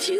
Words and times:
Oke 0.00 0.16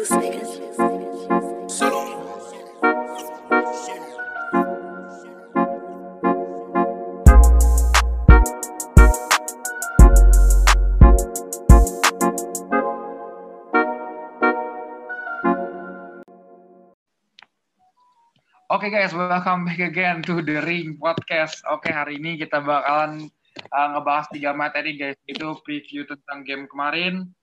guys, 18.93 19.17
welcome 19.17 19.65
back 19.65 19.81
again 19.81 20.21
to 20.21 20.45
The 20.45 20.61
Ring 20.61 21.01
Podcast. 21.01 21.65
Oke, 21.73 21.89
hari 21.89 22.21
ini 22.21 22.37
kita 22.37 22.61
bakalan 22.61 23.33
uh, 23.73 23.87
ngebahas 23.97 24.29
tiga 24.29 24.53
materi 24.53 24.93
guys. 24.93 25.17
Itu 25.25 25.57
preview 25.65 26.05
tentang 26.05 26.45
game 26.45 26.69
kemarin, 26.69 27.33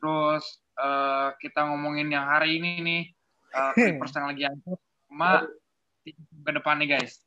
terus 0.00 0.61
uh, 0.78 1.34
kita 1.40 1.68
ngomongin 1.68 2.08
yang 2.12 2.24
hari 2.28 2.60
ini 2.60 2.70
nih, 2.80 3.02
uh, 3.56 3.72
Clippers 3.76 4.14
yang 4.16 4.26
lagi 4.30 4.42
hancur, 4.46 4.78
sama 5.08 5.46
ke 6.42 6.50
depan 6.50 6.80
nih 6.82 6.98
guys. 6.98 7.22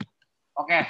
Oke, 0.55 0.81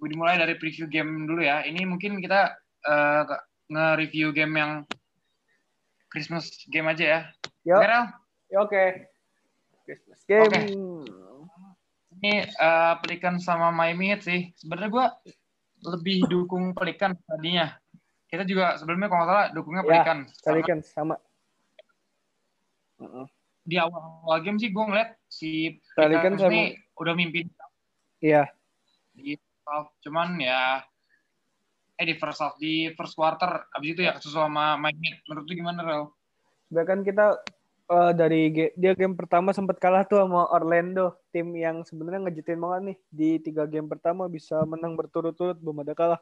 gue 0.00 0.08
dimulai 0.08 0.40
dari 0.40 0.56
preview 0.56 0.88
game 0.88 1.28
dulu 1.28 1.44
ya. 1.44 1.62
Ini 1.62 1.84
mungkin 1.84 2.18
kita 2.18 2.56
uh, 2.88 3.22
nge-review 3.68 4.32
game 4.32 4.54
yang 4.56 4.72
Christmas 6.12 6.52
game 6.68 6.88
aja 6.92 7.04
ya. 7.04 7.20
Yo, 7.64 7.78
ya 7.80 8.58
oke. 8.60 9.08
Christmas 9.86 10.20
game. 10.28 10.44
Oke. 10.44 10.60
ini 12.22 12.46
uh, 12.60 12.94
Pelikan 13.02 13.40
sama 13.40 13.74
Miami 13.74 14.12
Heat 14.14 14.22
sih. 14.22 14.40
Sebenarnya 14.54 14.90
gue 14.92 15.06
lebih 15.88 16.28
dukung 16.30 16.76
Pelikan 16.76 17.16
tadinya. 17.26 17.72
Kita 18.28 18.46
juga 18.46 18.78
sebelumnya 18.78 19.08
kalau 19.10 19.24
nggak 19.24 19.30
salah 19.32 19.46
dukungnya 19.52 19.82
Ya, 19.82 19.88
Pelikan. 19.88 20.18
Karena 20.28 20.44
Pelikan 20.46 20.78
sama. 20.84 21.14
Mm-mm. 23.02 23.26
di 23.62 23.76
awal 23.76 24.38
game 24.42 24.58
sih 24.58 24.70
gue 24.70 24.82
ngeliat 24.82 25.18
si 25.26 25.78
Pelikan 25.94 26.34
ini 26.34 26.42
sama- 26.42 26.74
udah 26.98 27.14
mimpin 27.14 27.46
Iya, 28.18 28.46
di 29.10 29.34
half. 29.66 29.90
Cuman 29.98 30.38
ya 30.38 30.78
eh 31.94 32.06
di 32.06 32.14
first 32.14 32.38
half, 32.38 32.54
di 32.56 32.90
first 32.94 33.14
quarter 33.14 33.66
abis 33.68 33.88
itu 33.92 34.02
ya 34.02 34.14
kesusul 34.14 34.46
sama 34.46 34.74
Miami 34.74 35.10
Heat. 35.10 35.26
Menurut 35.26 35.46
lu 35.46 35.54
gimana, 35.54 35.80
Rel? 35.82 36.04
bahkan 36.66 37.02
kita 37.02 37.36
eh, 37.84 38.12
dari 38.14 38.48
ge- 38.48 38.74
dia 38.74 38.94
game 38.94 39.12
pertama 39.12 39.50
sempat 39.50 39.76
kalah 39.76 40.02
tuh 40.02 40.22
sama 40.22 40.48
Orlando, 40.48 41.18
tim 41.28 41.50
yang 41.52 41.82
sebenarnya 41.82 42.24
ngejutin 42.24 42.56
banget 42.56 42.80
nih 42.82 42.96
di 43.10 43.30
tiga 43.38 43.66
game 43.66 43.86
pertama 43.86 44.24
bisa 44.24 44.62
menang 44.64 44.94
berturut-turut 44.94 45.58
belum 45.58 45.82
ada 45.82 45.92
kalah. 45.92 46.20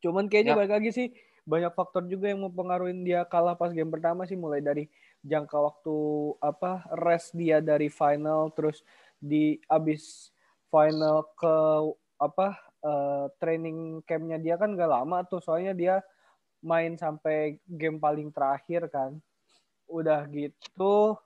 Cuman 0.00 0.28
kayaknya 0.28 0.54
Yap. 0.54 0.58
balik 0.64 0.72
lagi 0.76 0.90
sih 0.92 1.06
banyak 1.50 1.74
faktor 1.74 2.06
juga 2.06 2.30
yang 2.30 2.46
mempengaruhi 2.46 2.94
dia 3.02 3.26
kalah 3.26 3.58
pas 3.58 3.74
game 3.74 3.90
pertama 3.90 4.22
sih 4.22 4.38
mulai 4.38 4.62
dari 4.62 4.86
jangka 5.26 5.58
waktu 5.58 5.96
apa 6.38 6.86
rest 7.02 7.34
dia 7.34 7.58
dari 7.58 7.90
final 7.90 8.54
terus 8.54 8.86
di 9.18 9.58
abis 9.66 10.30
final 10.70 11.26
ke 11.34 11.56
apa 12.22 12.54
eh, 12.86 13.26
training 13.42 14.06
campnya 14.06 14.38
dia 14.38 14.54
kan 14.54 14.78
gak 14.78 14.88
lama 14.94 15.26
tuh 15.26 15.42
soalnya 15.42 15.74
dia 15.74 15.94
main 16.62 16.94
sampai 16.94 17.58
game 17.66 17.98
paling 17.98 18.30
terakhir 18.30 18.86
kan. 18.86 19.18
Udah 19.90 20.30
gitu 20.30 21.18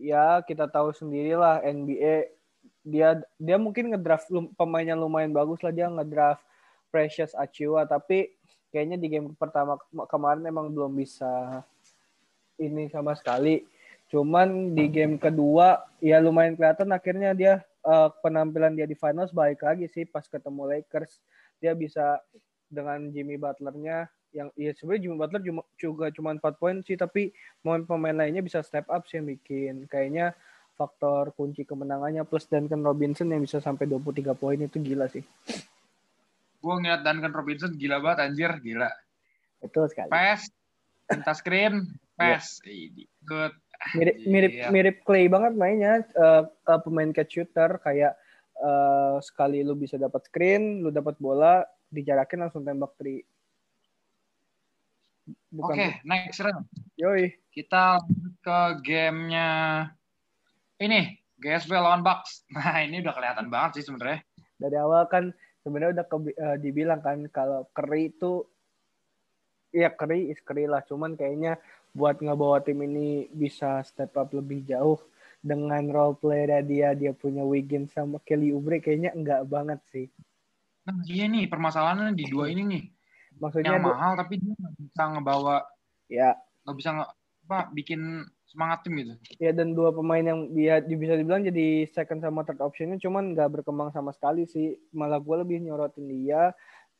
ya 0.00 0.40
kita 0.48 0.64
tahu 0.70 0.96
sendirilah 0.96 1.60
NBA 1.60 2.32
dia 2.80 3.20
dia 3.36 3.56
mungkin 3.60 3.92
ngedraft 3.92 4.32
pemainnya 4.56 4.96
lumayan 4.96 5.36
bagus 5.36 5.60
lah 5.60 5.74
dia 5.74 5.92
ngedraft 5.92 6.40
Precious 6.88 7.36
Achiuwa 7.36 7.84
tapi 7.84 8.32
kayaknya 8.70 8.96
di 8.96 9.08
game 9.10 9.34
pertama 9.34 9.76
ke- 9.76 10.06
kemarin 10.08 10.46
emang 10.46 10.70
belum 10.70 10.94
bisa 10.94 11.62
ini 12.56 12.86
sama 12.88 13.14
sekali. 13.18 13.66
Cuman 14.10 14.74
di 14.74 14.90
game 14.90 15.18
kedua 15.18 15.86
ya 16.02 16.18
lumayan 16.18 16.58
kelihatan 16.58 16.90
akhirnya 16.90 17.30
dia 17.34 17.52
eh, 17.86 18.08
penampilan 18.22 18.74
dia 18.74 18.86
di 18.86 18.98
finals 18.98 19.30
baik 19.30 19.62
lagi 19.62 19.86
sih 19.86 20.06
pas 20.06 20.26
ketemu 20.26 20.66
Lakers. 20.66 21.22
Dia 21.62 21.76
bisa 21.76 22.18
dengan 22.70 23.10
Jimmy 23.10 23.36
Butlernya 23.36 24.06
yang 24.30 24.54
ya 24.54 24.70
sebenarnya 24.74 25.02
Jimmy 25.02 25.16
Butler 25.18 25.42
cuma, 25.42 25.62
juga 25.74 26.06
cuma 26.14 26.30
4 26.34 26.54
poin 26.58 26.76
sih 26.86 26.94
tapi 26.94 27.34
pemain-pemain 27.62 28.14
lainnya 28.14 28.42
bisa 28.46 28.62
step 28.62 28.86
up 28.86 29.06
sih 29.10 29.18
yang 29.18 29.26
bikin. 29.26 29.74
Kayaknya 29.90 30.34
faktor 30.78 31.34
kunci 31.36 31.66
kemenangannya 31.66 32.24
plus 32.24 32.48
Duncan 32.48 32.80
Robinson 32.80 33.28
yang 33.28 33.42
bisa 33.44 33.60
sampai 33.60 33.84
23 33.84 34.32
poin 34.32 34.56
itu 34.56 34.80
gila 34.80 35.10
sih. 35.10 35.20
Gue 36.60 36.74
ngeliat 36.76 37.00
Duncan 37.00 37.32
Robinson 37.32 37.72
gila 37.74 37.98
banget 37.98 38.28
anjir, 38.28 38.52
gila. 38.60 38.92
Betul 39.60 39.88
sekali. 39.88 40.08
Pass, 40.12 40.48
minta 41.08 41.32
screen, 41.32 41.88
pass. 42.14 42.60
Ini 42.64 43.04
good. 43.24 43.52
Mirip 43.96 44.16
mirip 44.28 44.52
Iya. 44.52 44.68
mirip 44.68 44.96
Clay 45.02 45.24
banget 45.24 45.56
mainnya 45.56 46.04
eh, 46.04 46.42
eh, 46.44 46.80
pemain 46.84 47.08
catch 47.16 47.32
shooter 47.32 47.80
kayak 47.80 48.12
eh, 48.56 49.16
sekali 49.24 49.64
lu 49.64 49.72
bisa 49.72 49.96
dapat 49.96 50.28
screen, 50.28 50.84
lu 50.84 50.92
dapat 50.92 51.16
bola, 51.16 51.64
dijarakin 51.88 52.44
langsung 52.44 52.60
tembak 52.60 52.92
three. 53.00 53.24
Oke, 55.24 55.36
Bukan 55.50 55.76
next 56.04 56.40
round. 56.40 56.66
Yoi. 56.94 57.32
Kita 57.50 57.98
ke 58.40 58.58
gamenya 58.84 59.88
ini 60.76 61.16
GSW 61.36 61.72
lawan 61.74 62.04
Bucks. 62.04 62.44
Nah 62.54 62.84
ini 62.84 63.00
udah 63.00 63.14
kelihatan 63.16 63.48
banget 63.48 63.80
sih 63.80 63.84
sebenarnya. 63.88 64.20
dari 64.60 64.76
awal 64.76 65.08
kan 65.08 65.32
sebenarnya 65.60 66.00
udah 66.00 66.06
kebi- 66.08 66.38
eh, 66.38 66.56
dibilang 66.60 67.00
kan 67.04 67.18
kalau 67.28 67.68
Curry 67.72 68.12
itu 68.12 68.44
ya 69.70 69.92
Curry 69.94 70.32
is 70.32 70.40
Curry 70.42 70.66
lah. 70.66 70.82
Cuman 70.84 71.14
kayaknya 71.14 71.60
buat 71.90 72.22
ngebawa 72.22 72.62
tim 72.62 72.80
ini 72.86 73.26
bisa 73.30 73.82
step 73.82 74.14
up 74.14 74.30
lebih 74.30 74.62
jauh 74.66 74.98
dengan 75.40 75.82
role 75.88 76.14
player 76.20 76.60
dia 76.62 76.92
dia 76.92 77.16
punya 77.16 77.42
Wiggins 77.42 77.90
sama 77.96 78.20
Kelly 78.22 78.52
Oubre 78.52 78.78
kayaknya 78.78 79.16
enggak 79.16 79.42
banget 79.48 79.80
sih. 79.88 80.06
Nah 80.84 81.00
iya 81.08 81.24
nih 81.26 81.48
permasalahannya 81.48 82.12
di 82.12 82.24
dua 82.28 82.52
ini 82.52 82.62
nih. 82.64 82.84
maksudnya 83.40 83.72
Yang 83.78 83.84
mahal 83.88 84.12
tapi 84.20 84.34
dia 84.36 84.52
nggak 84.52 84.74
bisa 84.76 85.02
ngebawa, 85.16 85.56
ya. 86.12 86.30
nggak 86.66 86.76
bisa 86.76 86.90
nge, 86.92 87.06
apa, 87.48 87.58
bikin 87.72 88.00
semangat 88.50 88.82
tim 88.82 88.98
gitu. 88.98 89.14
ya 89.38 89.54
dan 89.54 89.70
dua 89.78 89.94
pemain 89.94 90.20
yang 90.20 90.50
dia 90.50 90.82
di- 90.82 90.98
bisa 90.98 91.14
dibilang 91.14 91.46
jadi 91.46 91.86
second 91.86 92.18
sama 92.18 92.42
third 92.42 92.58
optionnya 92.58 92.98
cuman 92.98 93.30
nggak 93.32 93.62
berkembang 93.62 93.94
sama 93.94 94.10
sekali 94.10 94.42
sih. 94.50 94.74
Malah 94.90 95.22
gue 95.22 95.36
lebih 95.46 95.62
nyorotin 95.62 96.10
dia 96.10 96.50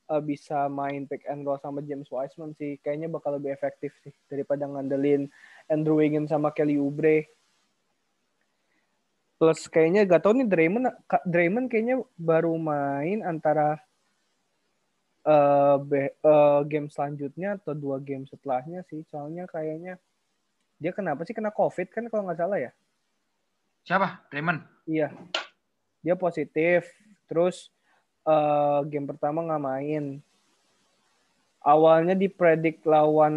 eh, 0.06 0.22
bisa 0.22 0.70
main 0.70 1.10
pick 1.10 1.26
and 1.26 1.42
roll 1.42 1.58
sama 1.58 1.82
James 1.82 2.06
Wiseman 2.06 2.54
sih. 2.54 2.78
Kayaknya 2.86 3.10
bakal 3.10 3.36
lebih 3.42 3.50
efektif 3.50 3.90
sih 4.06 4.14
daripada 4.30 4.70
ngandelin 4.70 5.26
Andrew 5.66 5.98
Wiggins 5.98 6.30
sama 6.30 6.54
Kelly 6.54 6.78
Oubre. 6.78 7.26
Plus 9.40 9.66
kayaknya 9.66 10.06
gak 10.06 10.22
tau 10.22 10.36
nih 10.36 10.46
Draymond 10.46 10.86
Draymond 11.26 11.66
kayaknya 11.66 12.04
baru 12.14 12.54
main 12.60 13.26
antara 13.26 13.82
eh, 15.26 15.76
be- 15.82 16.14
eh, 16.14 16.60
game 16.70 16.86
selanjutnya 16.86 17.58
atau 17.58 17.74
dua 17.74 17.98
game 17.98 18.22
setelahnya 18.30 18.86
sih. 18.86 19.02
Soalnya 19.10 19.50
kayaknya 19.50 19.98
dia 20.80 20.96
kenapa 20.96 21.28
sih 21.28 21.36
kena 21.36 21.52
COVID 21.52 21.92
kan 21.92 22.08
kalau 22.08 22.24
nggak 22.24 22.40
salah 22.40 22.56
ya? 22.56 22.72
Siapa? 23.84 24.24
Raymond. 24.32 24.64
Iya. 24.88 25.12
Dia 26.00 26.16
positif. 26.16 26.88
Terus 27.28 27.68
eh, 28.24 28.80
game 28.88 29.04
pertama 29.04 29.44
nggak 29.44 29.60
main. 29.62 30.04
Awalnya 31.60 32.16
dipredik 32.16 32.80
lawan 32.88 33.36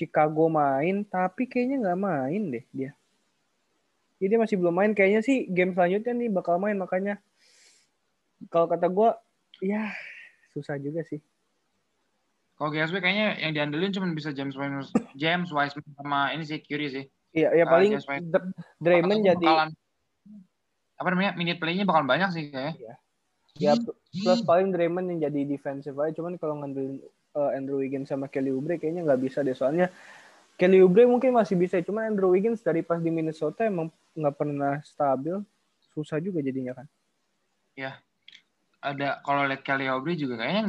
Chicago 0.00 0.48
main, 0.48 1.04
tapi 1.04 1.44
kayaknya 1.44 1.76
nggak 1.84 2.00
main 2.00 2.42
deh 2.56 2.64
dia. 2.72 2.96
Jadi 4.16 4.32
dia 4.32 4.40
masih 4.40 4.56
belum 4.56 4.72
main. 4.72 4.92
Kayaknya 4.96 5.20
sih 5.20 5.44
game 5.52 5.76
selanjutnya 5.76 6.16
nih 6.16 6.30
bakal 6.32 6.56
main. 6.56 6.80
Makanya 6.80 7.20
kalau 8.48 8.64
kata 8.64 8.88
gue, 8.88 9.10
ya 9.60 9.92
susah 10.56 10.80
juga 10.80 11.04
sih. 11.04 11.20
Kalau 12.58 12.74
GSW 12.74 12.98
kayaknya 12.98 13.38
yang 13.38 13.52
diandelin 13.54 13.94
cuma 13.94 14.10
bisa 14.10 14.34
James 14.34 14.58
Wiseman, 14.58 14.82
James 15.14 15.48
Wiseman 15.54 15.86
sama 15.94 16.34
ini 16.34 16.42
sih 16.42 16.58
Curry 16.58 16.90
sih. 16.90 17.04
Iya, 17.30 17.54
ya 17.54 17.64
paling. 17.70 17.94
Dr- 18.02 18.50
Draymond 18.82 19.22
jadi 19.22 19.46
bakalan- 19.46 19.78
apa 20.98 21.08
namanya 21.14 21.32
minute 21.38 21.62
play-nya 21.62 21.86
bakal 21.86 22.02
banyak 22.02 22.28
sih 22.34 22.50
kayaknya. 22.50 22.98
ya 23.58 23.74
plus 24.22 24.42
paling 24.46 24.70
Draymond 24.70 25.06
yang 25.14 25.30
jadi 25.30 25.40
defensive 25.46 25.98
aja 25.98 26.14
cuman 26.14 26.38
kalau 26.38 26.62
ngandelin 26.62 27.02
uh, 27.34 27.50
Andrew 27.54 27.82
Wiggins 27.82 28.10
sama 28.10 28.30
Kelly 28.30 28.54
Oubre 28.54 28.78
kayaknya 28.78 29.02
nggak 29.02 29.20
bisa 29.22 29.42
deh 29.42 29.54
soalnya 29.54 29.90
Kelly 30.54 30.78
Oubre 30.82 31.06
mungkin 31.06 31.34
masih 31.34 31.58
bisa 31.58 31.78
cuman 31.82 32.14
Andrew 32.14 32.30
Wiggins 32.30 32.62
dari 32.62 32.86
pas 32.86 33.02
di 33.02 33.10
Minnesota 33.10 33.66
emang 33.66 33.90
nggak 34.14 34.34
pernah 34.38 34.78
stabil 34.86 35.38
susah 35.94 36.22
juga 36.22 36.38
jadinya 36.38 36.78
kan 36.78 36.86
Ada 38.78 39.22
kalau 39.26 39.42
lihat 39.46 39.66
Kelly 39.66 39.90
Oubre 39.90 40.14
juga 40.14 40.38
kayaknya 40.38 40.62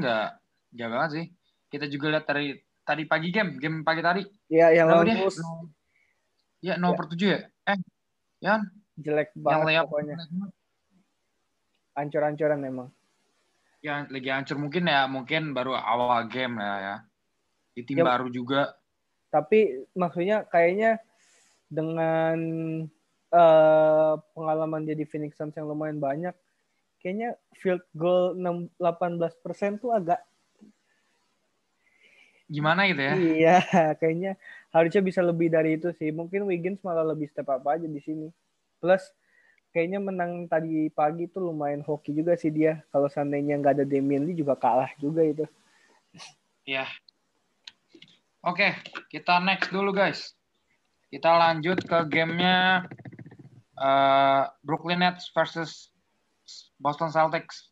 nggak 0.74 0.90
banget 0.90 1.10
sih. 1.14 1.26
Kita 1.70 1.86
juga 1.86 2.10
lihat 2.10 2.26
dari 2.26 2.58
tadi 2.82 3.06
pagi 3.06 3.30
game, 3.30 3.62
game 3.62 3.86
pagi 3.86 4.02
tadi. 4.02 4.24
ya 4.50 4.74
yang 4.74 4.90
lawan 4.90 5.06
Ya, 6.60 6.76
0 6.76 6.92
Ya. 6.92 6.98
per 6.98 7.06
7 7.08 7.28
ya? 7.30 7.40
Eh, 7.72 7.78
ya 8.42 8.54
jelek 9.00 9.32
Yang 9.32 9.44
banget 9.46 9.66
layup 9.70 9.86
pokoknya. 9.88 10.16
ancur-ancuran 11.96 12.60
emang. 12.64 12.90
Yang 13.80 14.00
lagi 14.12 14.30
hancur 14.30 14.58
mungkin 14.60 14.84
ya 14.92 15.08
mungkin 15.08 15.56
baru 15.56 15.72
awal 15.72 16.28
game 16.28 16.60
lah 16.60 16.78
ya. 16.80 16.96
Di 17.72 17.82
tim 17.88 18.04
Ya. 18.04 18.12
baru 18.12 18.28
juga. 18.28 18.76
Tapi 19.30 19.86
maksudnya 19.94 20.44
kayaknya 20.44 21.00
dengan 21.70 22.38
eh, 23.30 24.14
pengalaman 24.34 24.90
dia 24.90 24.98
di 24.98 25.06
Phoenix 25.06 25.38
Suns 25.38 25.54
yang 25.54 25.70
lumayan 25.70 26.02
banyak, 26.02 26.34
kayaknya 26.98 27.38
field 27.54 27.86
goal 27.94 28.34
6 28.34 28.74
18% 28.82 29.78
tuh 29.78 29.94
agak 29.94 30.18
Gimana 32.50 32.90
gitu 32.90 33.02
ya? 33.06 33.14
iya, 33.16 33.58
kayaknya 34.02 34.34
harusnya 34.74 35.02
bisa 35.06 35.22
lebih 35.22 35.54
dari 35.54 35.78
itu 35.78 35.94
sih. 35.96 36.10
Mungkin 36.10 36.50
Wiggins 36.50 36.82
malah 36.82 37.06
lebih 37.06 37.30
step 37.30 37.46
up 37.46 37.62
aja 37.70 37.86
di 37.86 38.02
sini. 38.02 38.34
Plus 38.82 39.06
kayaknya 39.70 40.02
menang 40.02 40.50
tadi 40.50 40.90
pagi 40.90 41.30
tuh 41.30 41.54
lumayan 41.54 41.86
hoki 41.86 42.18
juga 42.18 42.34
sih 42.34 42.50
dia. 42.50 42.82
Kalau 42.90 43.06
seandainya 43.06 43.62
nggak 43.62 43.74
ada 43.80 43.86
Damian 43.86 44.26
Lee 44.26 44.34
juga 44.38 44.58
kalah 44.58 44.90
juga 44.98 45.22
itu. 45.22 45.46
Iya. 46.66 46.90
Oke, 48.42 48.74
kita 49.14 49.38
next 49.46 49.70
dulu 49.70 49.94
guys. 49.94 50.34
Kita 51.14 51.38
lanjut 51.38 51.86
ke 51.86 51.98
gamenya 52.10 52.86
eh, 53.78 54.44
Brooklyn 54.66 55.06
Nets 55.06 55.30
versus 55.34 55.94
Boston 56.82 57.14
Celtics. 57.14 57.70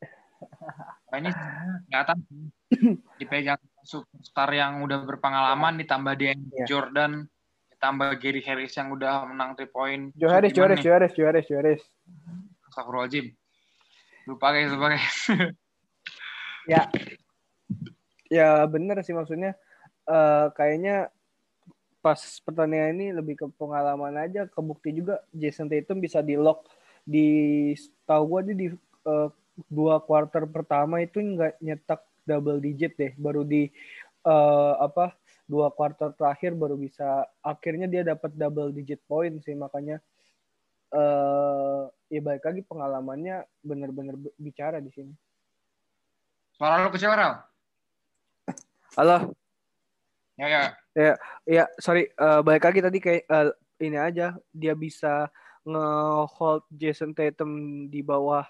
Nah, 1.09 1.17
ini 1.17 1.29
kelihatan 1.89 2.17
dipegang 3.17 3.61
superstar 3.87 4.51
yang 4.51 4.83
udah 4.83 5.07
berpengalaman 5.07 5.79
ditambah 5.79 6.13
dia 6.19 6.35
Iya. 6.35 6.65
Jordan 6.67 7.23
ditambah 7.71 8.09
Gary 8.19 8.41
Harris 8.41 8.73
yang 8.73 8.89
udah 8.91 9.23
menang 9.29 9.53
3 9.53 9.69
point. 9.69 10.09
Joe 10.17 10.33
Harris, 10.33 10.51
Joe 10.51 10.65
Harris? 10.65 10.81
Joe 10.81 10.93
Harris, 10.97 11.13
Joe 11.13 11.27
Harris, 11.29 11.45
Joe 11.47 11.57
Harris. 11.61 11.83
Astagfirullahaladzim. 12.67 13.25
Lupa 14.27 14.47
guys, 14.51 14.69
lupa 14.73 14.87
guys. 14.97 15.17
Ya, 16.67 16.83
ya 18.27 18.67
bener 18.67 18.99
sih 18.99 19.15
maksudnya. 19.15 19.55
eh 20.03 20.47
kayaknya 20.55 21.07
pas 22.03 22.19
pertandingan 22.43 22.91
ini 22.95 23.07
lebih 23.15 23.35
ke 23.39 23.45
pengalaman 23.55 24.15
aja, 24.19 24.47
kebukti 24.51 24.91
juga 24.91 25.23
Jason 25.31 25.71
Tatum 25.71 25.99
bisa 26.03 26.19
di 26.19 26.35
lock 26.35 26.67
di 27.07 27.71
tahu 28.03 28.23
gua 28.27 28.41
dia 28.43 28.55
di 28.55 28.67
eh, 28.71 29.29
dua 29.71 29.99
quarter 30.03 30.43
pertama 30.47 30.99
itu 30.99 31.19
nggak 31.19 31.59
nyetak 31.63 32.06
double 32.27 32.59
digit 32.59 32.99
deh, 32.99 33.15
baru 33.15 33.47
di 33.47 33.71
eh, 34.27 34.73
apa 34.83 35.15
dua 35.47 35.71
quarter 35.71 36.11
terakhir 36.11 36.51
baru 36.59 36.75
bisa 36.75 37.23
akhirnya 37.39 37.87
dia 37.87 38.03
dapat 38.03 38.35
double 38.35 38.75
digit 38.75 38.99
point 39.07 39.39
sih 39.39 39.55
makanya 39.55 40.03
eh 40.91 41.83
ya 42.11 42.19
baik 42.23 42.43
lagi 42.43 42.61
pengalamannya 42.63 43.47
bener-bener 43.63 44.15
bicara 44.35 44.83
di 44.83 44.91
sini. 44.91 45.15
Suara 46.55 46.83
lu 46.83 46.89
kecil, 46.89 47.11
Rel? 47.11 47.37
Halo. 48.97 49.35
Ya, 50.39 50.73
ya. 50.95 51.13
Ya, 51.45 51.63
sorry, 51.77 52.09
eh, 52.09 52.41
balik 52.41 52.65
lagi 52.65 52.79
tadi 52.81 52.97
kayak 52.97 53.23
eh, 53.29 53.51
ini 53.85 53.97
aja 53.99 54.33
dia 54.49 54.73
bisa 54.73 55.29
nge-hold 55.67 56.65
Jason 56.73 57.13
Tatum 57.13 57.85
di 57.91 58.01
bawah 58.01 58.47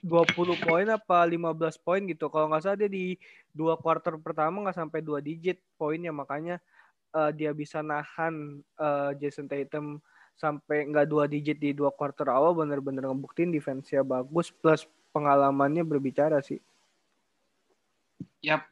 20 0.00 0.56
poin 0.64 0.86
apa 0.88 1.18
15 1.24 1.84
poin 1.84 2.00
gitu. 2.08 2.32
Kalau 2.32 2.48
nggak 2.48 2.62
salah 2.64 2.78
dia 2.80 2.90
di 2.90 3.14
dua 3.52 3.76
quarter 3.76 4.16
pertama 4.16 4.64
nggak 4.64 4.78
sampai 4.78 5.00
dua 5.04 5.20
digit 5.20 5.60
poinnya 5.76 6.10
makanya 6.14 6.56
eh, 7.12 7.30
dia 7.36 7.52
bisa 7.52 7.84
nahan 7.84 8.64
eh, 8.80 9.10
Jason 9.20 9.46
Tatum 9.46 10.00
sampai 10.40 10.88
nggak 10.88 11.06
dua 11.08 11.28
digit 11.28 11.60
di 11.60 11.76
dua 11.76 11.92
quarter 11.92 12.24
awal 12.32 12.56
bener-bener 12.56 13.04
ngebuktiin 13.04 13.52
defense-nya 13.52 14.00
bagus 14.00 14.48
plus 14.48 14.88
pengalamannya 15.12 15.84
berbicara 15.84 16.40
sih. 16.40 16.58
Yap. 18.40 18.64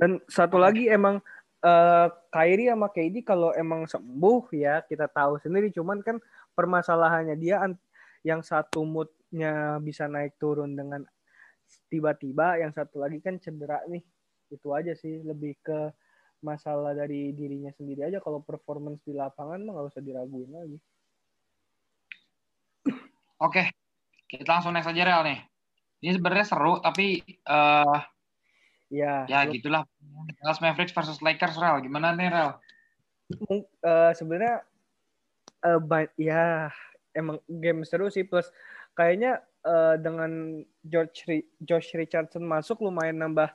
Dan 0.00 0.24
satu 0.24 0.56
lagi 0.56 0.88
emang 0.88 1.20
eh 1.60 2.08
Kyrie 2.32 2.72
sama 2.72 2.88
KD 2.88 3.20
kalau 3.20 3.52
emang 3.52 3.84
sembuh 3.84 4.48
ya 4.56 4.80
kita 4.80 5.04
tahu 5.12 5.36
sendiri 5.44 5.68
cuman 5.68 6.00
kan 6.00 6.16
permasalahannya 6.56 7.36
dia 7.36 7.60
yang 8.26 8.44
satu 8.44 8.84
moodnya 8.84 9.80
bisa 9.80 10.04
naik 10.10 10.36
turun 10.36 10.76
dengan 10.76 11.04
tiba-tiba 11.88 12.60
yang 12.60 12.74
satu 12.74 13.00
lagi 13.00 13.22
kan 13.22 13.38
cedera 13.40 13.80
nih 13.86 14.02
itu 14.50 14.68
aja 14.74 14.92
sih 14.98 15.22
lebih 15.22 15.54
ke 15.62 15.94
masalah 16.42 16.96
dari 16.96 17.30
dirinya 17.36 17.70
sendiri 17.72 18.08
aja 18.08 18.18
kalau 18.18 18.42
performance 18.42 19.00
di 19.06 19.14
lapangan 19.14 19.60
mah 19.62 19.72
nggak 19.76 19.88
usah 19.92 20.02
diraguin 20.02 20.50
lagi 20.50 20.78
Oke. 23.40 23.72
Kita 24.28 24.60
langsung 24.60 24.76
next 24.76 24.92
aja, 24.92 25.00
Rel, 25.00 25.24
nih. 25.24 25.40
Ini 26.04 26.20
sebenarnya 26.20 26.44
seru, 26.44 26.76
tapi 26.84 27.24
eh 27.24 27.98
ya, 28.92 29.24
ya 29.24 29.48
gitulah. 29.48 29.88
Dallas 30.36 30.60
Mavericks 30.60 30.92
versus 30.92 31.24
Lakers, 31.24 31.56
Rel. 31.56 31.80
Gimana 31.80 32.12
nih, 32.12 32.28
Rel? 32.28 32.50
mung- 33.48 33.64
eh, 33.64 34.12
sebenarnya 34.12 34.60
eh, 35.64 35.80
ba- 35.80 36.14
ya 36.20 36.68
emang 37.14 37.42
game 37.46 37.82
seru 37.82 38.06
sih 38.08 38.22
plus 38.22 38.48
kayaknya 38.94 39.42
eh, 39.66 39.96
dengan 39.98 40.62
George 40.86 41.18
Ri- 41.26 41.48
Josh 41.62 41.92
Richardson 41.94 42.42
masuk 42.44 42.82
lumayan 42.82 43.18
nambah 43.18 43.50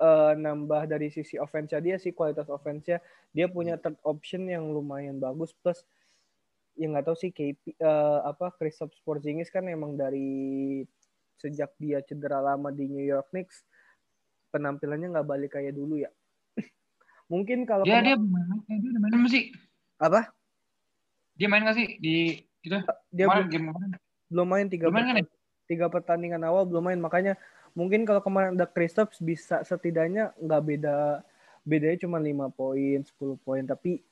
eh, 0.00 0.32
nambah 0.38 0.88
dari 0.90 1.08
sisi 1.12 1.38
offense 1.38 1.74
dia 1.80 1.96
sih 2.00 2.12
kualitas 2.12 2.48
offense-nya. 2.48 2.98
Dia 3.34 3.46
punya 3.50 3.76
third 3.78 3.98
option 4.06 4.46
yang 4.48 4.70
lumayan 4.70 5.18
bagus 5.18 5.52
plus 5.52 5.82
yang 6.74 6.90
nggak 6.94 7.06
tahu 7.06 7.16
sih 7.18 7.30
KP 7.30 7.78
eh, 7.78 8.18
apa 8.26 8.50
Kristaps 8.58 8.98
Porzingis 9.06 9.50
kan 9.50 9.62
emang 9.70 9.94
dari 9.94 10.82
sejak 11.38 11.70
dia 11.78 12.02
cedera 12.02 12.38
lama 12.42 12.70
di 12.70 12.86
New 12.90 13.02
York 13.02 13.30
Knicks 13.30 13.62
penampilannya 14.54 15.14
nggak 15.18 15.26
balik 15.26 15.50
kayak 15.58 15.74
dulu 15.74 15.98
ya. 15.98 16.10
Mungkin 17.32 17.66
kalau 17.66 17.82
Dia 17.86 18.02
dia 18.02 18.14
main, 18.18 18.62
dia 18.70 18.90
udah 18.90 19.00
main 19.02 19.26
sih? 19.30 19.50
apa? 19.98 20.30
Dia 21.34 21.46
main 21.50 21.62
nggak 21.66 21.78
sih 21.78 21.88
di 21.98 22.38
itu? 22.64 22.78
dia 23.12 23.24
kemarin 23.28 23.44
belum, 23.44 23.52
game 23.52 23.66
kemarin. 23.70 23.90
belum 24.32 24.46
main 24.48 24.66
tiga 24.72 24.84
Belum 24.88 24.96
main 24.96 25.06
kan 25.06 25.16
ya? 25.20 25.26
tiga 25.64 25.86
pertandingan 25.88 26.42
awal 26.44 26.68
belum 26.68 26.84
main 26.84 27.00
makanya 27.00 27.34
mungkin 27.72 28.04
kalau 28.04 28.20
kemarin 28.20 28.54
ada 28.54 28.68
Kristaps 28.68 29.18
bisa 29.18 29.64
setidaknya 29.64 30.30
nggak 30.38 30.62
beda 30.62 31.24
bedanya 31.64 31.98
cuma 32.04 32.20
5 32.20 32.52
poin 32.52 32.98
10 33.00 33.16
poin 33.40 33.64
tapi 33.64 34.04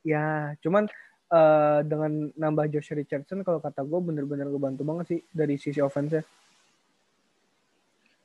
ya 0.00 0.56
cuman 0.64 0.88
eh, 1.28 1.80
dengan 1.84 2.32
nambah 2.32 2.72
Josh 2.72 2.96
Richardson 2.96 3.44
kalau 3.44 3.60
kata 3.60 3.84
gue 3.84 4.00
bener-bener 4.00 4.48
ngebantu 4.48 4.82
banget 4.82 5.06
sih 5.12 5.20
dari 5.30 5.60
sisi 5.60 5.78
offense 5.84 6.24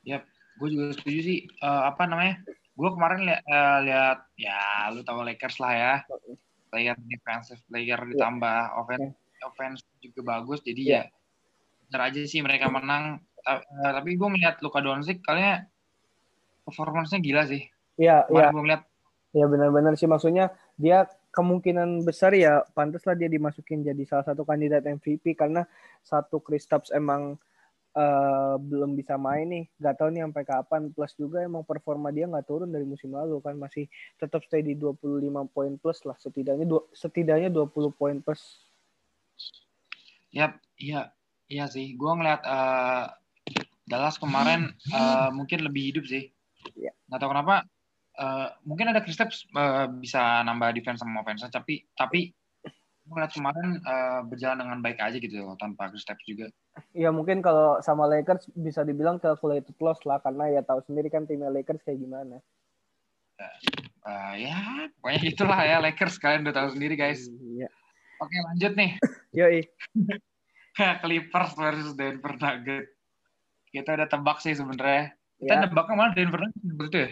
Yap, 0.07 0.23
gue 0.57 0.67
juga 0.71 0.95
setuju 0.95 1.19
sih. 1.21 1.39
Eh, 1.45 1.81
apa 1.85 2.07
namanya? 2.07 2.39
Gue 2.73 2.89
kemarin 2.95 3.27
lihat 3.27 3.43
eh, 3.43 3.77
lihat 3.85 4.19
ya 4.39 4.59
lu 4.95 5.03
tahu 5.03 5.27
Lakers 5.27 5.59
lah 5.59 5.73
ya. 5.75 5.93
Player 6.71 6.95
defensive 7.03 7.59
player 7.67 7.99
ditambah 7.99 8.79
offense 8.79 9.11
offense 9.45 9.83
juga 9.99 10.37
bagus. 10.37 10.59
Jadi 10.63 10.81
Iya. 10.89 11.03
ya 11.07 11.17
bener 11.89 12.01
aja 12.13 12.21
sih 12.25 12.39
mereka 12.45 12.69
menang. 12.69 13.17
Eh, 13.45 13.61
tapi 13.81 14.13
gue 14.13 14.27
melihat 14.29 14.61
Luka 14.61 14.83
Doncic 14.83 15.23
kayaknya 15.25 15.65
performance-nya 16.67 17.19
gila 17.23 17.43
sih. 17.49 17.65
ya 17.99 18.23
ya 18.31 18.47
Kemarin 18.47 18.53
gue 18.55 18.63
ngeliat 18.63 18.83
ya 19.35 19.45
benar-benar 19.45 19.93
sih 19.99 20.07
maksudnya 20.07 20.55
dia 20.79 21.03
kemungkinan 21.35 22.01
besar 22.07 22.31
ya 22.31 22.63
pantas 22.71 23.03
lah 23.03 23.13
dia 23.13 23.27
dimasukin 23.27 23.83
jadi 23.83 24.01
salah 24.07 24.25
satu 24.25 24.47
kandidat 24.47 24.87
MVP 24.87 25.35
karena 25.35 25.67
satu 26.01 26.39
Kristaps 26.39 26.95
emang 26.95 27.35
eh, 27.93 28.55
belum 28.55 28.95
bisa 28.95 29.19
main 29.19 29.45
nih 29.51 29.65
nggak 29.77 29.95
tahu 29.99 30.09
nih 30.15 30.21
sampai 30.25 30.43
kapan 30.47 30.81
plus 30.95 31.13
juga 31.19 31.43
emang 31.43 31.67
performa 31.67 32.07
dia 32.09 32.25
nggak 32.25 32.47
turun 32.47 32.71
dari 32.71 32.87
musim 32.87 33.11
lalu 33.13 33.37
kan 33.43 33.59
masih 33.59 33.85
tetap 34.15 34.41
stay 34.47 34.63
di 34.63 34.73
25 34.79 35.45
poin 35.51 35.75
plus 35.75 35.99
lah 36.07 36.15
setidaknya 36.17 36.65
dua, 36.65 36.87
setidaknya 36.95 37.51
20 37.51 37.91
poin 37.93 38.17
plus 38.23 38.68
Yap, 40.29 40.61
iya, 40.77 41.09
iya 41.49 41.65
sih. 41.65 41.97
Gue 41.97 42.11
ngeliat 42.13 42.41
eh, 42.45 43.05
Dallas 43.89 44.21
kemarin 44.21 44.69
eh, 44.93 45.29
mungkin 45.33 45.65
lebih 45.65 45.93
hidup 45.93 46.05
sih. 46.05 46.29
Iya. 46.77 46.93
Nggak 47.09 47.19
tahu 47.19 47.31
kenapa. 47.33 47.55
eh, 48.19 48.47
mungkin 48.67 48.91
ada 48.91 48.99
Kristaps 49.01 49.47
eh, 49.47 49.87
bisa 49.99 50.43
nambah 50.43 50.75
defense 50.75 50.99
sama 51.01 51.23
offense, 51.23 51.47
tapi 51.49 51.87
tapi 51.95 52.35
ngeliat 53.09 53.31
kemarin 53.33 53.81
eh, 53.81 54.21
berjalan 54.27 54.59
dengan 54.61 54.79
baik 54.85 54.99
aja 55.01 55.17
gitu 55.17 55.39
loh, 55.41 55.57
tanpa 55.57 55.89
Kristaps 55.89 56.21
juga. 56.27 56.51
ya 56.93 57.09
mungkin 57.09 57.41
kalau 57.41 57.81
sama 57.81 58.05
Lakers 58.07 58.53
bisa 58.55 58.85
dibilang 58.85 59.17
calculated 59.19 59.75
loss 59.81 59.99
lah 60.07 60.21
karena 60.21 60.47
ya 60.47 60.61
tahu 60.63 60.79
sendiri 60.85 61.09
kan 61.11 61.25
timnya 61.27 61.49
Lakers 61.51 61.83
kayak 61.83 61.99
gimana 61.99 62.39
Eh, 63.39 64.33
ya, 64.47 64.87
pokoknya 64.99 65.19
gitulah 65.31 65.59
ya 65.63 65.77
Lakers 65.83 66.15
kalian 66.19 66.47
udah 66.47 66.55
tahu 66.55 66.69
sendiri 66.75 66.95
guys. 66.95 67.27
Iya. 67.27 67.67
Oke 68.19 68.37
lanjut 68.43 68.71
nih. 68.75 68.91
Yoi. 69.39 69.63
Clippers 71.03 71.51
versus 71.55 71.91
Denver 71.95 72.35
Nuggets. 72.35 72.91
Kita 73.71 73.95
udah 73.95 74.07
tebak 74.07 74.37
sih 74.43 74.55
sebenarnya. 74.55 75.15
Kita 75.39 75.53
Ya, 75.55 75.61
nebaknya 75.67 75.95
malah 75.95 76.13
Denver 76.15 76.39
Nuggets 76.43 76.75
betul 76.75 77.01
ya? 77.07 77.11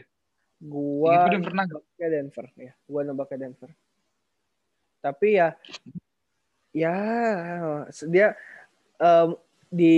gua 0.58 1.14
Gitu 1.14 1.28
Denver 1.38 1.54
Nuggets. 1.54 1.86
nebaknya 1.86 2.08
Denver 2.10 2.46
ya 2.58 2.72
gua 2.90 3.02
nebaknya 3.06 3.38
Denver 3.38 3.72
tapi 4.98 5.28
ya 5.38 5.48
ya 6.74 6.96
dia 8.10 8.34
em, 8.98 9.30
di 9.70 9.96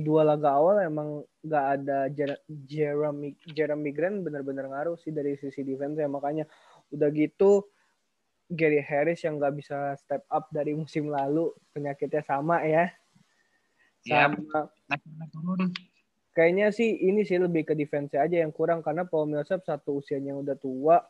dua 0.00 0.24
laga 0.24 0.56
awal 0.56 0.80
emang 0.80 1.20
nggak 1.44 1.66
ada 1.76 2.08
Jer- 2.08 2.42
Jeremy 2.48 3.36
Jeremy 3.44 3.90
Grant 3.92 4.24
bener-bener 4.24 4.64
ngaruh 4.72 4.96
sih 4.96 5.12
dari 5.12 5.36
sisi 5.36 5.60
defense 5.60 6.00
ya 6.00 6.08
makanya 6.08 6.48
udah 6.88 7.08
gitu 7.12 7.68
Gary 8.48 8.80
Harris 8.80 9.20
yang 9.20 9.36
nggak 9.36 9.54
bisa 9.60 9.92
step 10.00 10.24
up 10.32 10.48
dari 10.48 10.72
musim 10.72 11.12
lalu 11.12 11.52
penyakitnya 11.76 12.24
sama 12.24 12.64
ya. 12.64 12.88
Iya. 14.08 14.32
sama. 14.32 14.72
Kayaknya 16.32 16.72
sih 16.72 16.96
ini 17.04 17.26
sih 17.28 17.36
lebih 17.36 17.68
ke 17.68 17.74
defense 17.76 18.16
aja 18.16 18.40
yang 18.40 18.54
kurang 18.54 18.80
karena 18.80 19.04
Paul 19.04 19.28
Millsap 19.28 19.68
satu 19.68 20.00
usianya 20.00 20.32
udah 20.32 20.56
tua. 20.56 21.02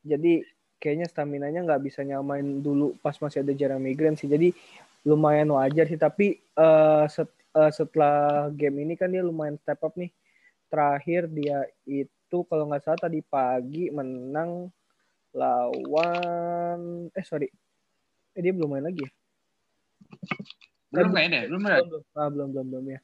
Jadi 0.00 0.40
kayaknya 0.80 1.06
stamina 1.10 1.50
nya 1.52 1.60
nggak 1.66 1.82
bisa 1.82 2.00
nyamain 2.06 2.62
dulu 2.62 2.96
pas 3.04 3.14
masih 3.20 3.44
ada 3.44 3.52
Jeremy 3.52 3.92
Grant 3.92 4.16
sih. 4.22 4.30
Jadi 4.30 4.54
lumayan 5.04 5.50
wajar 5.52 5.84
sih. 5.90 5.98
Tapi 6.00 6.40
eh, 6.40 7.04
set- 7.10 7.42
eh, 7.52 7.72
setelah 7.74 8.48
game 8.54 8.86
ini 8.86 8.94
kan 8.96 9.12
dia 9.12 9.20
lumayan 9.20 9.58
step 9.60 9.82
up 9.82 9.92
nih. 9.98 10.08
Terakhir 10.72 11.28
dia 11.28 11.68
itu 11.84 12.38
kalau 12.48 12.70
nggak 12.70 12.86
salah 12.86 13.02
tadi 13.02 13.20
pagi 13.20 13.92
menang 13.92 14.72
lawan 15.32 17.08
eh 17.12 17.24
sorry. 17.24 17.48
Eh, 18.32 18.40
dia 18.40 18.52
belum 18.52 18.76
main 18.76 18.84
lagi 18.84 19.04
ya? 19.04 19.10
Belum 20.92 21.10
kayaknya 21.12 21.30
deh, 21.32 21.42
belum 21.48 21.60
belum 21.64 21.88
belum. 21.88 22.02
Ah, 22.16 22.28
belum 22.28 22.48
belum 22.52 22.66
belum 22.68 22.84
ya. 22.88 23.00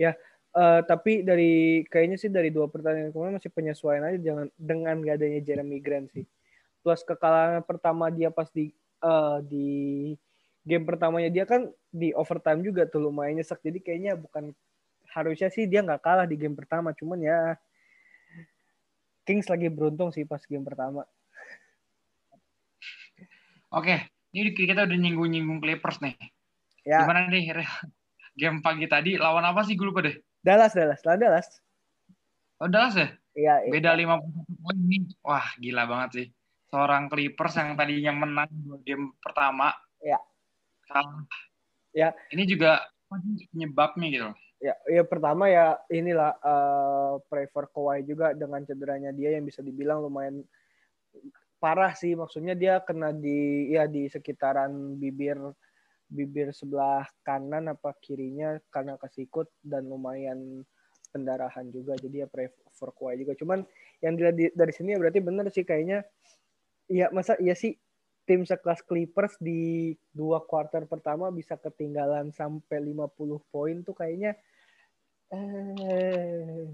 Ya 0.00 0.12
eh, 0.52 0.80
tapi 0.84 1.24
dari 1.24 1.84
kayaknya 1.88 2.16
sih 2.20 2.28
dari 2.28 2.52
dua 2.52 2.68
pertandingan 2.68 3.12
kemarin 3.12 3.36
masih 3.40 3.52
penyesuaian 3.52 4.04
aja 4.04 4.18
jangan 4.20 4.46
dengan 4.56 4.94
gak 5.00 5.16
adanya 5.20 5.40
Jeremy 5.40 5.78
Grant 5.80 6.08
sih. 6.12 6.24
Plus 6.84 7.00
kekalahan 7.04 7.64
pertama 7.64 8.12
dia 8.12 8.28
pas 8.28 8.48
di 8.52 8.72
eh, 9.00 9.38
di 9.48 9.68
game 10.62 10.84
pertamanya 10.86 11.28
dia 11.32 11.44
kan 11.48 11.72
di 11.90 12.12
overtime 12.14 12.60
juga 12.62 12.84
tuh 12.84 13.08
lumayan 13.08 13.40
nyesek. 13.40 13.64
Jadi 13.64 13.80
kayaknya 13.80 14.12
bukan 14.16 14.52
harusnya 15.12 15.48
sih 15.52 15.68
dia 15.68 15.80
nggak 15.84 16.04
kalah 16.04 16.28
di 16.28 16.36
game 16.36 16.56
pertama. 16.56 16.92
Cuman 16.92 17.20
ya 17.20 17.56
Kings 19.22 19.46
lagi 19.46 19.70
beruntung 19.70 20.10
sih 20.10 20.26
pas 20.26 20.42
game 20.42 20.66
pertama 20.66 21.06
Oke, 23.72 23.96
ini 24.36 24.52
kita 24.52 24.84
udah 24.84 24.98
nyinggung-nyinggung 25.00 25.64
Clippers 25.64 25.96
nih. 26.04 26.12
ya 26.84 27.08
Gimana 27.08 27.32
nih 27.32 27.56
game 28.40 28.60
pagi 28.60 28.84
tadi 28.84 29.16
lawan 29.16 29.48
apa 29.48 29.64
sih 29.64 29.80
gue 29.80 29.88
lupa 29.88 30.04
deh. 30.04 30.16
Dallas 30.44 30.76
Dallas 30.76 31.00
lawan 31.08 31.20
Dallas 31.24 31.48
Oh 32.60 32.68
Dallas 32.68 32.94
ya? 32.94 33.08
Iya, 33.32 33.54
iya. 33.66 33.72
Beda 33.72 33.90
51 33.96 34.60
poin 34.60 34.76
ini. 34.76 35.08
Wah, 35.24 35.48
gila 35.56 35.88
banget 35.88 36.10
sih. 36.14 36.26
Seorang 36.68 37.08
Clippers 37.08 37.56
yang 37.56 37.74
tadinya 37.74 38.12
menang 38.12 38.52
dua 38.52 38.78
game 38.84 39.16
pertama. 39.18 39.72
Ya. 40.04 40.20
Kalah. 40.86 41.24
Ya. 41.96 42.12
Ini 42.28 42.44
juga 42.44 42.86
penyebabnya 43.08 44.06
gitu. 44.12 44.28
Ya, 44.62 44.78
ya 44.86 45.02
pertama 45.02 45.50
ya 45.50 45.74
inilah 45.90 46.38
eh 46.38 47.12
pray 47.26 47.50
for 47.50 47.66
Kawhi 47.66 48.06
juga 48.06 48.30
dengan 48.30 48.62
cederanya 48.62 49.10
dia 49.10 49.34
yang 49.34 49.42
bisa 49.42 49.58
dibilang 49.58 50.06
lumayan 50.06 50.46
parah 51.62 51.94
sih. 51.94 52.18
Maksudnya 52.18 52.58
dia 52.58 52.82
kena 52.82 53.14
di 53.14 53.70
ya 53.70 53.86
di 53.86 54.10
sekitaran 54.10 54.98
bibir 54.98 55.38
bibir 56.10 56.50
sebelah 56.50 57.06
kanan 57.22 57.70
apa 57.70 57.94
kirinya 58.02 58.58
karena 58.74 58.98
kesikut 58.98 59.46
dan 59.62 59.86
lumayan 59.86 60.66
pendarahan 61.14 61.70
juga. 61.70 61.94
Jadi 61.94 62.26
ya 62.26 62.26
pray 62.26 62.50
for 62.74 62.90
Kawhi 62.90 63.22
juga. 63.22 63.38
Cuman 63.38 63.62
yang 64.02 64.18
dilihat 64.18 64.34
di- 64.34 64.54
dari 64.58 64.72
sini 64.74 64.92
ya 64.92 64.98
berarti 64.98 65.22
bener 65.22 65.46
sih 65.54 65.62
kayaknya 65.62 66.02
ya 66.90 67.08
masa 67.14 67.38
iya 67.38 67.54
sih 67.54 67.78
tim 68.26 68.42
sekelas 68.42 68.82
Clippers 68.82 69.38
di 69.38 69.94
dua 70.10 70.42
quarter 70.42 70.84
pertama 70.86 71.30
bisa 71.30 71.54
ketinggalan 71.54 72.34
sampai 72.34 72.78
50 72.82 73.38
poin 73.50 73.82
tuh 73.86 73.94
kayaknya 73.94 74.34
eh 75.32 76.66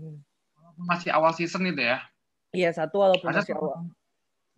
Masih 0.79 1.11
awal 1.11 1.35
season 1.35 1.67
itu 1.71 1.83
ya. 1.83 2.03
iya 2.55 2.71
satu 2.73 3.01
walaupun 3.03 3.29
masih 3.33 3.55
awal 3.55 3.87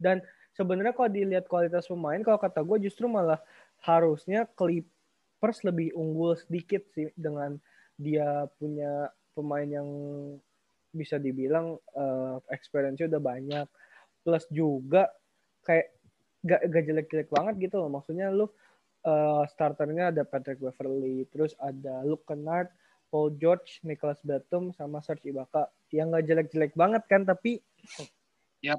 dan 0.00 0.25
sebenarnya 0.57 0.97
kalau 0.97 1.11
dilihat 1.12 1.47
kualitas 1.47 1.87
pemain 1.87 2.19
kalau 2.25 2.40
kata 2.40 2.64
gue 2.64 2.90
justru 2.90 3.07
malah 3.07 3.38
harusnya 3.85 4.49
Clippers 4.57 5.62
lebih 5.62 5.92
unggul 5.95 6.35
sedikit 6.37 6.85
sih 6.97 7.12
dengan 7.14 7.61
dia 8.00 8.49
punya 8.57 9.12
pemain 9.37 9.69
yang 9.69 9.88
bisa 10.90 11.21
dibilang 11.23 11.78
eh, 11.95 12.37
experience-nya 12.50 13.07
udah 13.07 13.23
banyak. 13.23 13.66
Plus 14.21 14.45
juga 14.50 15.07
kayak 15.62 15.95
gak, 16.42 16.61
gak 16.66 16.85
jelek-jelek 16.88 17.28
banget 17.30 17.54
gitu 17.71 17.76
loh. 17.78 17.92
Maksudnya 17.92 18.33
lu 18.33 18.49
eh, 19.07 19.45
starternya 19.49 20.11
ada 20.11 20.26
Patrick 20.26 20.59
Beverly 20.59 21.28
terus 21.30 21.54
ada 21.61 22.02
Luke 22.02 22.26
Kennard 22.26 22.73
Paul 23.11 23.35
George, 23.42 23.83
Nicholas 23.83 24.23
Batum, 24.23 24.71
sama 24.71 25.02
Serge 25.02 25.35
Ibaka. 25.35 25.66
Yang 25.90 26.07
gak 26.14 26.26
jelek-jelek 26.30 26.73
banget 26.78 27.02
kan 27.11 27.26
tapi 27.26 27.59
Yap. 28.62 28.78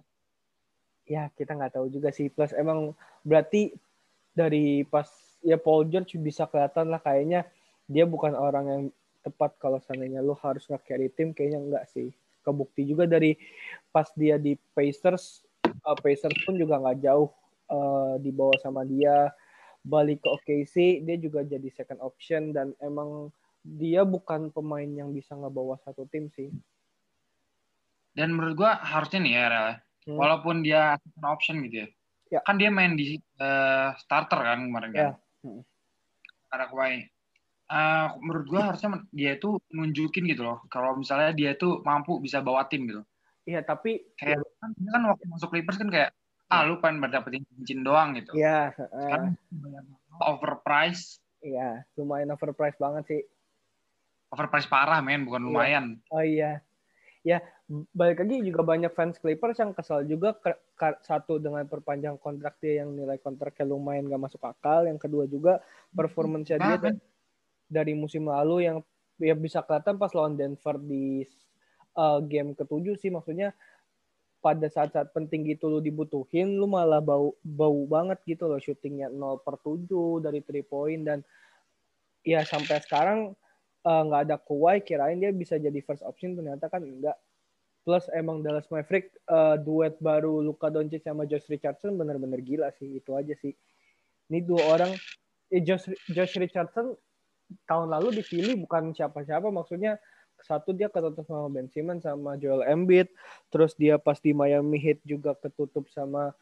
Ya 1.12 1.28
kita 1.36 1.60
nggak 1.60 1.76
tahu 1.76 1.92
juga 1.92 2.16
sih. 2.16 2.32
Plus 2.32 2.56
emang 2.56 2.96
berarti 3.28 3.76
dari 4.32 4.88
pas 4.88 5.12
ya 5.44 5.60
Paul 5.60 5.92
George 5.92 6.16
bisa 6.16 6.48
kelihatan 6.48 6.88
lah 6.88 7.04
kayaknya 7.04 7.44
dia 7.92 8.08
bukan 8.08 8.32
orang 8.32 8.66
yang 8.72 8.84
tepat 9.22 9.60
kalau 9.60 9.78
seandainya 9.84 10.24
lu 10.24 10.34
harus 10.40 10.64
nge-carry 10.72 11.12
tim 11.12 11.36
kayaknya 11.36 11.60
enggak 11.60 11.86
sih. 11.92 12.16
Kebukti 12.42 12.88
juga 12.88 13.06
dari 13.06 13.36
pas 13.92 14.08
dia 14.16 14.40
di 14.40 14.56
Pacers 14.74 15.44
uh, 15.84 15.98
Pacers 16.00 16.34
pun 16.48 16.56
juga 16.56 16.80
nggak 16.80 17.04
jauh 17.04 17.30
uh, 17.68 18.16
di 18.18 18.32
bawah 18.32 18.56
sama 18.64 18.88
dia. 18.88 19.30
Balik 19.82 20.24
ke 20.24 20.30
OKC 20.30 21.04
dia 21.04 21.18
juga 21.20 21.44
jadi 21.44 21.68
second 21.74 22.00
option 22.06 22.56
dan 22.56 22.72
emang 22.80 23.34
dia 23.62 24.02
bukan 24.02 24.50
pemain 24.50 24.90
yang 24.90 25.14
bisa 25.14 25.38
ngebawa 25.38 25.78
satu 25.84 26.08
tim 26.10 26.30
sih. 26.34 26.50
Dan 28.12 28.36
menurut 28.36 28.58
gua 28.58 28.72
harusnya 28.82 29.20
nih 29.24 29.34
ya, 29.38 29.46
Hmm. 30.02 30.18
walaupun 30.18 30.66
dia 30.66 30.98
option 31.22 31.62
gitu 31.66 31.86
ya. 31.86 31.88
Ya. 32.32 32.40
Kan 32.48 32.58
dia 32.58 32.74
main 32.74 32.98
di 32.98 33.20
eh, 33.20 33.90
starter 34.02 34.40
kan 34.42 34.66
kemarin 34.66 34.90
kan. 34.96 35.02
Ya. 35.02 35.12
Hmm. 35.46 35.62
Eh, 37.72 38.08
menurut 38.20 38.46
gua 38.52 38.62
harusnya 38.74 39.00
dia 39.16 39.40
itu 39.40 39.56
nunjukin 39.72 40.28
gitu 40.28 40.44
loh. 40.44 40.60
Kalau 40.68 41.00
misalnya 41.00 41.32
dia 41.32 41.56
itu 41.56 41.80
mampu 41.88 42.20
bisa 42.20 42.44
bawa 42.44 42.68
tim 42.68 42.84
gitu. 42.90 43.04
iya 43.42 43.66
tapi 43.66 43.98
Kayak 44.22 44.38
kan, 44.62 44.70
dia 44.78 44.90
kan 44.94 45.02
waktu 45.10 45.26
masuk 45.26 45.50
Clippers 45.50 45.82
kan 45.82 45.90
kayak 45.90 46.14
ah 46.52 46.62
lu 46.68 46.78
pengen 46.78 47.02
berdapetin 47.02 47.42
cincin 47.58 47.82
doang 47.82 48.14
gitu. 48.14 48.38
ya 48.38 48.70
uh, 48.76 49.34
overprice, 50.22 51.18
iya 51.42 51.82
lumayan 51.98 52.36
overpriced 52.38 52.78
banget 52.78 53.04
sih 53.10 53.22
overprice 54.30 54.70
parah 54.70 55.02
men, 55.02 55.26
bukan 55.26 55.42
Iya. 55.42 55.48
lumayan. 55.50 55.86
Oh 56.14 56.22
iya. 56.22 56.62
Ya, 57.26 57.42
balik 57.96 58.28
lagi 58.28 58.44
juga 58.44 58.62
banyak 58.68 58.92
fans 58.92 59.16
Clippers 59.18 59.56
yang 59.64 59.72
kesal 59.72 60.04
juga 60.04 60.36
ke- 60.36 60.60
ka- 60.76 61.00
satu 61.08 61.40
dengan 61.40 61.64
perpanjang 61.64 62.20
kontrak 62.20 62.60
dia 62.60 62.84
yang 62.84 62.92
nilai 62.92 63.16
kontraknya 63.18 63.64
lumayan 63.64 64.12
gak 64.12 64.24
masuk 64.28 64.42
akal. 64.44 64.84
Yang 64.84 65.00
kedua 65.08 65.24
juga 65.26 65.64
performance 65.96 66.52
dia 66.52 66.60
Nah, 66.60 66.76
da- 66.76 67.02
dari 67.72 67.96
musim 67.96 68.28
lalu 68.28 68.68
yang 68.68 68.78
ya 69.22 69.38
bisa 69.38 69.64
kelihatan 69.64 69.96
pas 69.96 70.12
lawan 70.12 70.36
Denver 70.36 70.76
di 70.84 71.24
uh, 71.96 72.20
game 72.20 72.52
ketujuh 72.58 73.00
sih. 73.00 73.08
Maksudnya 73.08 73.56
pada 74.42 74.66
saat-saat 74.68 75.14
penting 75.14 75.46
gitu 75.46 75.70
lu 75.70 75.80
dibutuhin 75.80 76.58
lu 76.58 76.66
malah 76.66 76.98
bau 76.98 77.38
bau 77.46 77.86
banget 77.86 78.18
gitu 78.26 78.50
loh 78.50 78.58
syutingnya 78.58 79.14
0 79.14 79.38
per 79.38 79.62
7 79.62 80.18
dari 80.18 80.42
3 80.42 80.66
point 80.66 80.98
dan 81.06 81.22
ya 82.26 82.42
sampai 82.42 82.82
sekarang 82.82 83.38
eh, 83.86 84.02
nggak 84.02 84.22
ada 84.26 84.36
Kawhi 84.42 84.82
kirain 84.82 85.22
dia 85.22 85.30
bisa 85.30 85.62
jadi 85.62 85.78
first 85.86 86.02
option 86.02 86.34
ternyata 86.34 86.74
kan 86.74 86.82
enggak 86.82 87.14
plus 87.82 88.06
emang 88.14 88.46
Dallas 88.46 88.70
Maverick 88.70 89.14
eh, 89.14 89.56
duet 89.62 89.98
baru 89.98 90.42
Luka 90.42 90.70
Doncic 90.70 91.02
sama 91.02 91.26
Josh 91.26 91.50
Richardson 91.50 91.98
bener-bener 91.98 92.42
gila 92.42 92.70
sih 92.78 93.02
itu 93.02 93.12
aja 93.18 93.34
sih. 93.42 93.54
Ini 94.32 94.40
dua 94.46 94.62
orang 94.78 94.92
eh, 95.50 95.62
Josh 95.62 95.90
Josh 96.10 96.38
Richardson 96.38 96.94
tahun 97.68 97.88
lalu 97.92 98.24
dipilih 98.24 98.56
bukan 98.64 98.96
siapa-siapa 98.96 99.52
maksudnya 99.52 100.00
satu 100.42 100.74
dia 100.74 100.90
ketutup 100.90 101.28
sama 101.28 101.54
Ben 101.54 101.70
Simmons 101.70 102.02
sama 102.08 102.34
Joel 102.40 102.66
Embiid 102.66 103.12
terus 103.54 103.78
dia 103.78 104.02
pas 104.02 104.18
di 104.18 104.34
Miami 104.34 104.82
Heat 104.82 105.04
juga 105.06 105.38
ketutup 105.38 105.86
sama 105.94 106.34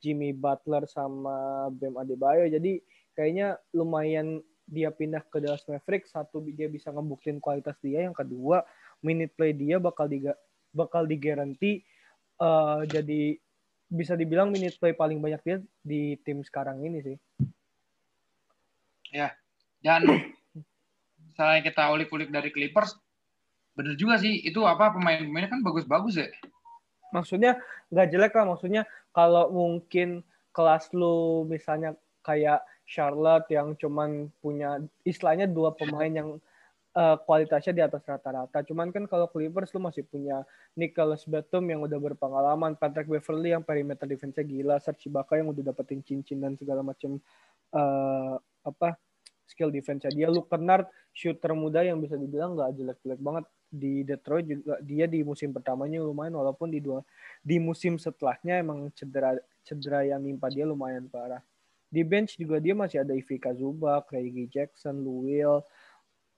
Jimmy 0.00 0.36
Butler 0.36 0.84
sama 0.88 1.68
Bam 1.72 1.96
Adebayo. 1.96 2.44
Jadi 2.48 2.80
kayaknya 3.16 3.56
lumayan 3.72 4.40
dia 4.64 4.88
pindah 4.88 5.20
ke 5.28 5.40
Dallas 5.40 5.64
Mavericks 5.68 6.12
satu 6.12 6.40
dia 6.44 6.68
bisa 6.72 6.88
ngebuktiin 6.88 7.36
kualitas 7.36 7.76
dia 7.84 8.04
yang 8.04 8.16
kedua 8.16 8.64
minute 9.04 9.36
play 9.36 9.52
dia 9.52 9.76
bakal 9.76 10.08
diga 10.08 10.32
bakal 10.74 11.06
digaranti 11.06 11.80
eh, 12.42 12.80
jadi 12.90 13.38
bisa 13.88 14.18
dibilang 14.18 14.50
minute 14.50 14.74
play 14.76 14.92
paling 14.92 15.22
banyak 15.22 15.40
dia 15.46 15.56
di 15.80 16.18
tim 16.26 16.42
sekarang 16.42 16.82
ini 16.82 16.98
sih 17.00 17.16
Dan 19.84 20.02
misalnya 21.30 21.60
kita 21.62 21.92
ulik-ulik 21.94 22.34
dari 22.34 22.50
Clippers, 22.50 22.98
bener 23.78 23.94
juga 23.94 24.18
sih 24.18 24.42
itu 24.42 24.64
apa 24.66 24.94
pemain-pemainnya 24.96 25.50
kan 25.50 25.60
bagus-bagus 25.62 26.18
ya. 26.18 26.28
maksudnya 27.10 27.58
nggak 27.94 28.10
jelek 28.10 28.32
lah 28.34 28.46
maksudnya 28.54 28.82
kalau 29.14 29.50
mungkin 29.50 30.22
kelas 30.54 30.90
lu 30.94 31.46
misalnya 31.46 31.94
kayak 32.26 32.62
Charlotte 32.86 33.50
yang 33.50 33.74
cuman 33.78 34.30
punya 34.42 34.82
istilahnya 35.02 35.50
dua 35.50 35.74
pemain 35.74 36.10
yang 36.10 36.38
uh, 36.94 37.16
kualitasnya 37.26 37.74
di 37.74 37.82
atas 37.82 38.02
rata-rata. 38.06 38.62
Cuman 38.62 38.94
kan 38.94 39.04
kalau 39.10 39.26
Clippers 39.28 39.74
lu 39.74 39.82
masih 39.82 40.06
punya 40.06 40.46
Nicholas 40.78 41.26
Batum 41.26 41.66
yang 41.68 41.82
udah 41.84 41.98
berpengalaman, 41.98 42.78
Patrick 42.78 43.10
Beverly 43.10 43.52
yang 43.52 43.66
perimeter 43.66 44.06
defense-nya 44.06 44.46
gila, 44.46 44.76
Serge 44.78 45.10
Ibaka 45.10 45.38
yang 45.38 45.50
udah 45.50 45.62
dapetin 45.74 46.00
cincin 46.00 46.40
dan 46.40 46.54
segala 46.54 46.80
macam 46.80 47.18
uh, 47.74 48.38
apa 48.64 48.96
skill 49.44 49.68
defense-nya. 49.68 50.14
Dia 50.14 50.28
Luke 50.30 50.48
Kennard, 50.48 50.88
shooter 51.12 51.52
muda 51.52 51.84
yang 51.84 52.00
bisa 52.00 52.16
dibilang 52.16 52.56
nggak 52.56 52.70
jelek-jelek 52.78 53.20
banget 53.20 53.44
di 53.74 54.06
Detroit 54.06 54.46
juga 54.46 54.78
dia 54.86 55.10
di 55.10 55.26
musim 55.26 55.50
pertamanya 55.50 55.98
lumayan 55.98 56.38
walaupun 56.38 56.70
di 56.70 56.78
dua 56.78 57.02
di 57.42 57.58
musim 57.58 57.98
setelahnya 57.98 58.62
emang 58.62 58.86
cedera 58.94 59.34
cedera 59.66 60.06
yang 60.06 60.22
nimpa 60.22 60.46
dia 60.46 60.62
lumayan 60.62 61.10
parah. 61.10 61.42
Di 61.90 62.02
bench 62.02 62.38
juga 62.38 62.58
dia 62.58 62.74
masih 62.74 63.06
ada 63.06 63.14
Ivica 63.14 63.54
Zubac, 63.54 64.10
Reggie 64.10 64.50
Jackson, 64.50 65.02
Will 65.02 65.62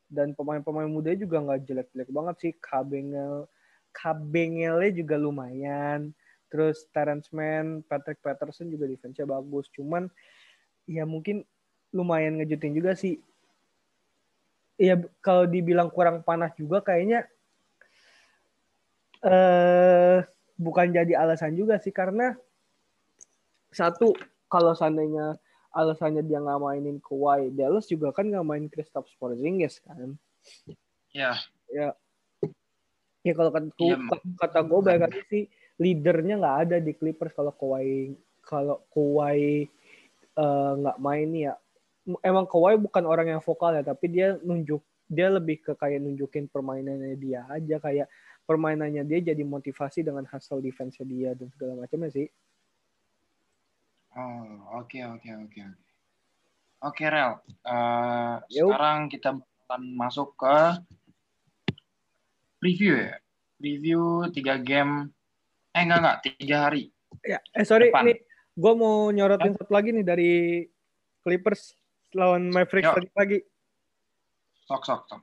dan 0.07 0.33
pemain-pemain 0.33 0.87
muda 0.87 1.13
juga 1.15 1.43
nggak 1.43 1.63
jelek-jelek 1.67 2.11
banget 2.11 2.37
sih. 2.41 2.53
Kabengel 2.59 3.51
Kabengelnya 3.97 4.93
juga 4.93 5.17
lumayan. 5.17 6.13
Terus 6.53 6.87
Terence 6.95 7.33
Mann, 7.33 7.83
Patrick 7.89 8.21
Patterson 8.21 8.69
juga 8.69 8.87
defense-nya 8.87 9.27
bagus. 9.27 9.67
Cuman 9.73 10.07
ya 10.87 11.03
mungkin 11.09 11.43
lumayan 11.91 12.39
ngejutin 12.39 12.77
juga 12.77 12.93
sih 12.95 13.19
ya 14.77 15.01
kalau 15.25 15.49
dibilang 15.49 15.89
kurang 15.89 16.21
panas 16.21 16.53
juga 16.55 16.85
kayaknya 16.85 17.25
eh 19.25 20.21
bukan 20.61 20.93
jadi 20.93 21.17
alasan 21.17 21.57
juga 21.57 21.81
sih 21.81 21.91
karena 21.91 22.37
satu 23.73 24.13
kalau 24.53 24.77
seandainya 24.77 25.41
alasannya 25.77 26.25
dia 26.25 26.41
nggak 26.41 26.57
mainin 26.57 26.97
Kawhi 27.05 27.53
Dallas 27.53 27.85
juga 27.85 28.09
kan 28.17 28.33
nggak 28.33 28.47
main 28.49 28.65
Kristaps 28.73 29.13
Porzingis 29.21 29.85
kan. 29.85 30.17
Ya. 31.13 31.37
Ya. 31.69 31.93
Ya 33.27 33.33
kalau 33.35 33.51
kata 33.51 33.69
ya, 33.83 33.99
kata 34.39 34.59
gue 34.65 34.81
lagi 34.87 35.21
sih 35.29 35.43
leadernya 35.77 36.41
nggak 36.41 36.57
ada 36.69 36.77
di 36.81 36.97
Clippers 36.97 37.37
kalau 37.37 37.53
Kawhi 37.53 38.17
kalau 38.41 38.81
Kawhi 38.89 39.67
eh, 40.39 40.73
nggak 40.81 40.97
uh, 40.97 41.03
main 41.03 41.29
ya. 41.35 41.53
Emang 42.23 42.47
Kawhi 42.47 42.79
bukan 42.79 43.05
orang 43.05 43.35
yang 43.35 43.43
vokal 43.43 43.75
ya, 43.75 43.83
tapi 43.83 44.07
dia 44.09 44.39
nunjuk 44.41 44.81
dia 45.07 45.31
lebih 45.31 45.63
ke 45.63 45.73
kayak 45.75 46.03
nunjukin 46.03 46.51
permainannya 46.51 47.15
dia 47.19 47.47
aja 47.47 47.79
kayak 47.79 48.11
permainannya 48.47 49.03
dia 49.07 49.35
jadi 49.35 49.43
motivasi 49.43 50.07
dengan 50.07 50.27
hasil 50.27 50.63
defense 50.63 51.03
dia 51.03 51.35
dan 51.35 51.51
segala 51.51 51.83
macamnya 51.83 52.11
sih. 52.15 52.27
Oh, 54.17 54.81
oke 54.81 54.97
oke 54.97 55.29
oke 55.29 55.61
oke. 55.69 55.85
Oke, 56.89 57.05
Rel. 57.05 57.37
Uh, 57.69 58.41
sekarang 58.49 59.13
kita 59.13 59.37
akan 59.37 59.83
masuk 59.93 60.33
ke 60.41 60.57
preview 62.57 62.97
ya. 62.97 63.21
Preview 63.61 64.25
tiga 64.33 64.57
game. 64.57 65.13
Eh 65.77 65.85
enggak 65.85 66.01
enggak 66.01 66.19
tiga 66.33 66.57
hari. 66.69 66.89
Ya, 67.25 67.45
eh 67.53 67.65
sorry, 67.69 67.93
Depan. 67.93 68.09
nih 68.09 68.17
gue 68.57 68.73
mau 68.73 69.13
nyorotin 69.13 69.53
satu 69.53 69.73
lagi 69.73 69.93
nih 69.93 70.05
dari 70.05 70.33
Clippers 71.21 71.77
lawan 72.17 72.49
Mavericks 72.49 72.97
tadi 72.97 73.09
pagi. 73.13 73.39
Sok 74.65 74.83
sok 74.85 75.01
sok. 75.13 75.23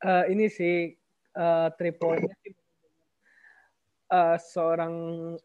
Uh, 0.00 0.24
ini 0.32 0.48
sih 0.52 0.96
uh, 1.36 1.68
three 1.76 1.92
pointnya 1.92 2.32
sih 2.39 2.39
uh, 4.10 4.36
seorang 4.36 4.94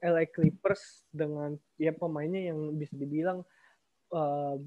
LA 0.02 0.26
Clippers 0.28 1.06
dengan 1.14 1.56
ya 1.78 1.94
pemainnya 1.94 2.52
yang 2.52 2.74
bisa 2.76 2.98
dibilang 2.98 3.46
uh, 4.12 4.58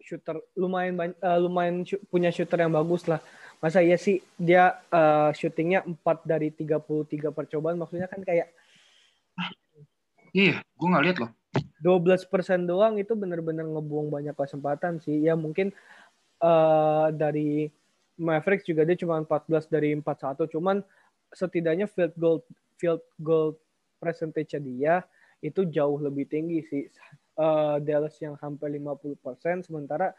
shooter 0.00 0.40
lumayan 0.56 1.14
uh, 1.20 1.38
lumayan 1.38 1.84
sh 1.84 2.00
punya 2.08 2.32
shooter 2.32 2.60
yang 2.64 2.72
bagus 2.72 3.04
lah. 3.06 3.20
Masa 3.62 3.80
iya 3.80 3.96
sih 3.96 4.20
dia 4.36 4.76
uh, 4.92 5.30
shootingnya 5.32 5.84
4 5.86 6.00
dari 6.24 6.52
33 6.52 7.32
percobaan 7.32 7.80
maksudnya 7.80 8.10
kan 8.10 8.20
kayak 8.20 8.52
Iya, 10.34 10.66
gue 10.66 10.88
nggak 10.90 11.04
lihat 11.06 11.18
loh. 11.22 11.30
12% 11.78 12.26
doang 12.66 12.98
itu 12.98 13.14
bener-bener 13.14 13.62
ngebuang 13.62 14.10
banyak 14.10 14.34
kesempatan 14.34 14.98
sih. 14.98 15.22
Ya 15.22 15.38
mungkin 15.38 15.70
uh, 16.42 17.14
dari 17.14 17.70
Mavericks 18.18 18.66
juga 18.66 18.82
dia 18.82 18.98
cuma 18.98 19.22
14 19.22 19.70
dari 19.70 19.94
41. 19.94 20.50
Cuman 20.50 20.82
setidaknya 21.30 21.86
field 21.86 22.14
goal 22.18 22.42
field 22.84 23.00
goal 23.16 23.56
percentage 23.96 24.52
dia 24.60 25.00
itu 25.40 25.64
jauh 25.64 25.96
lebih 25.96 26.28
tinggi 26.28 26.60
sih. 26.68 26.84
Uh, 27.34 27.80
Dallas 27.80 28.14
yang 28.20 28.36
hampir 28.38 28.68
50%, 28.68 29.64
sementara 29.64 30.12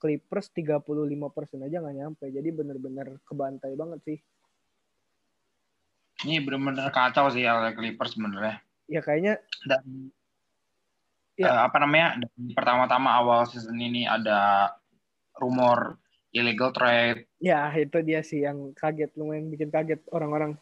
Clippers 0.00 0.48
35% 0.56 1.68
aja 1.68 1.76
nggak 1.84 1.96
nyampe. 2.00 2.24
Jadi 2.32 2.48
bener-bener 2.48 3.20
kebantai 3.28 3.76
banget 3.76 4.00
sih. 4.08 4.18
Ini 6.24 6.40
bener-bener 6.40 6.88
kacau 6.88 7.28
sih 7.28 7.44
ya 7.44 7.60
Clippers 7.76 8.16
sebenarnya. 8.16 8.64
Ya 8.88 9.04
kayaknya 9.04 9.36
dan 9.68 10.08
ya. 11.36 11.52
uh, 11.52 11.60
apa 11.68 11.76
namanya 11.84 12.16
pertama-tama 12.56 13.12
awal 13.20 13.44
season 13.44 13.76
ini 13.76 14.08
ada 14.08 14.72
rumor 15.36 16.00
illegal 16.32 16.72
trade. 16.72 17.28
Ya 17.38 17.68
itu 17.76 18.00
dia 18.00 18.24
sih 18.24 18.42
yang 18.42 18.72
kaget 18.74 19.12
lumayan 19.14 19.52
bikin 19.52 19.68
kaget 19.70 20.02
orang-orang. 20.10 20.56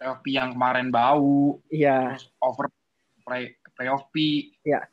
Playoff 0.00 0.24
P 0.24 0.26
yang 0.32 0.56
kemarin 0.56 0.88
bau. 0.88 1.60
Iya. 1.68 2.16
over 2.40 2.72
play 3.28 3.52
playoff 3.76 4.08
P. 4.08 4.48
Ya. 4.64 4.88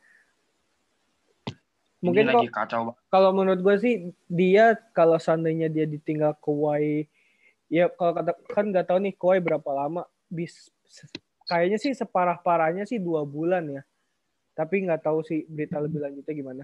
Mungkin 2.03 2.27
kok, 2.27 2.43
lagi 2.43 2.49
kacau 2.51 2.93
Kalau 3.07 3.31
menurut 3.31 3.63
gue 3.63 3.75
sih 3.79 3.95
dia 4.27 4.75
kalau 4.91 5.15
seandainya 5.15 5.71
dia 5.71 5.87
ditinggal 5.87 6.35
Kawhi 6.43 7.07
ya 7.71 7.87
kalau 7.95 8.13
kata 8.13 8.35
kan 8.51 8.69
nggak 8.69 8.85
tahu 8.85 8.99
nih 9.01 9.15
Kawhi 9.15 9.39
berapa 9.41 9.65
lama 9.73 10.05
bis 10.29 10.69
kayaknya 11.49 11.79
sih 11.81 11.95
separah 11.95 12.37
parahnya 12.37 12.85
sih 12.85 13.01
dua 13.01 13.25
bulan 13.25 13.65
ya 13.65 13.81
tapi 14.53 14.85
nggak 14.85 15.03
tahu 15.07 15.25
sih 15.25 15.45
berita 15.49 15.77
lebih 15.77 16.01
lanjutnya 16.01 16.33
gimana. 16.33 16.63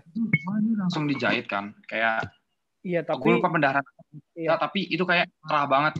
Langsung 0.82 1.06
dijahit 1.06 1.45
kan, 1.45 1.77
kayak 1.86 2.25
Iya 2.84 2.99
tapi. 3.06 3.23
Gue 3.23 3.39
lupa 3.39 3.47
pendarahan. 3.47 3.86
Iya. 4.36 4.53
Ya, 4.53 4.53
tapi 4.60 4.91
itu 4.91 5.06
kayak 5.08 5.32
parah 5.39 5.65
banget. 5.69 5.93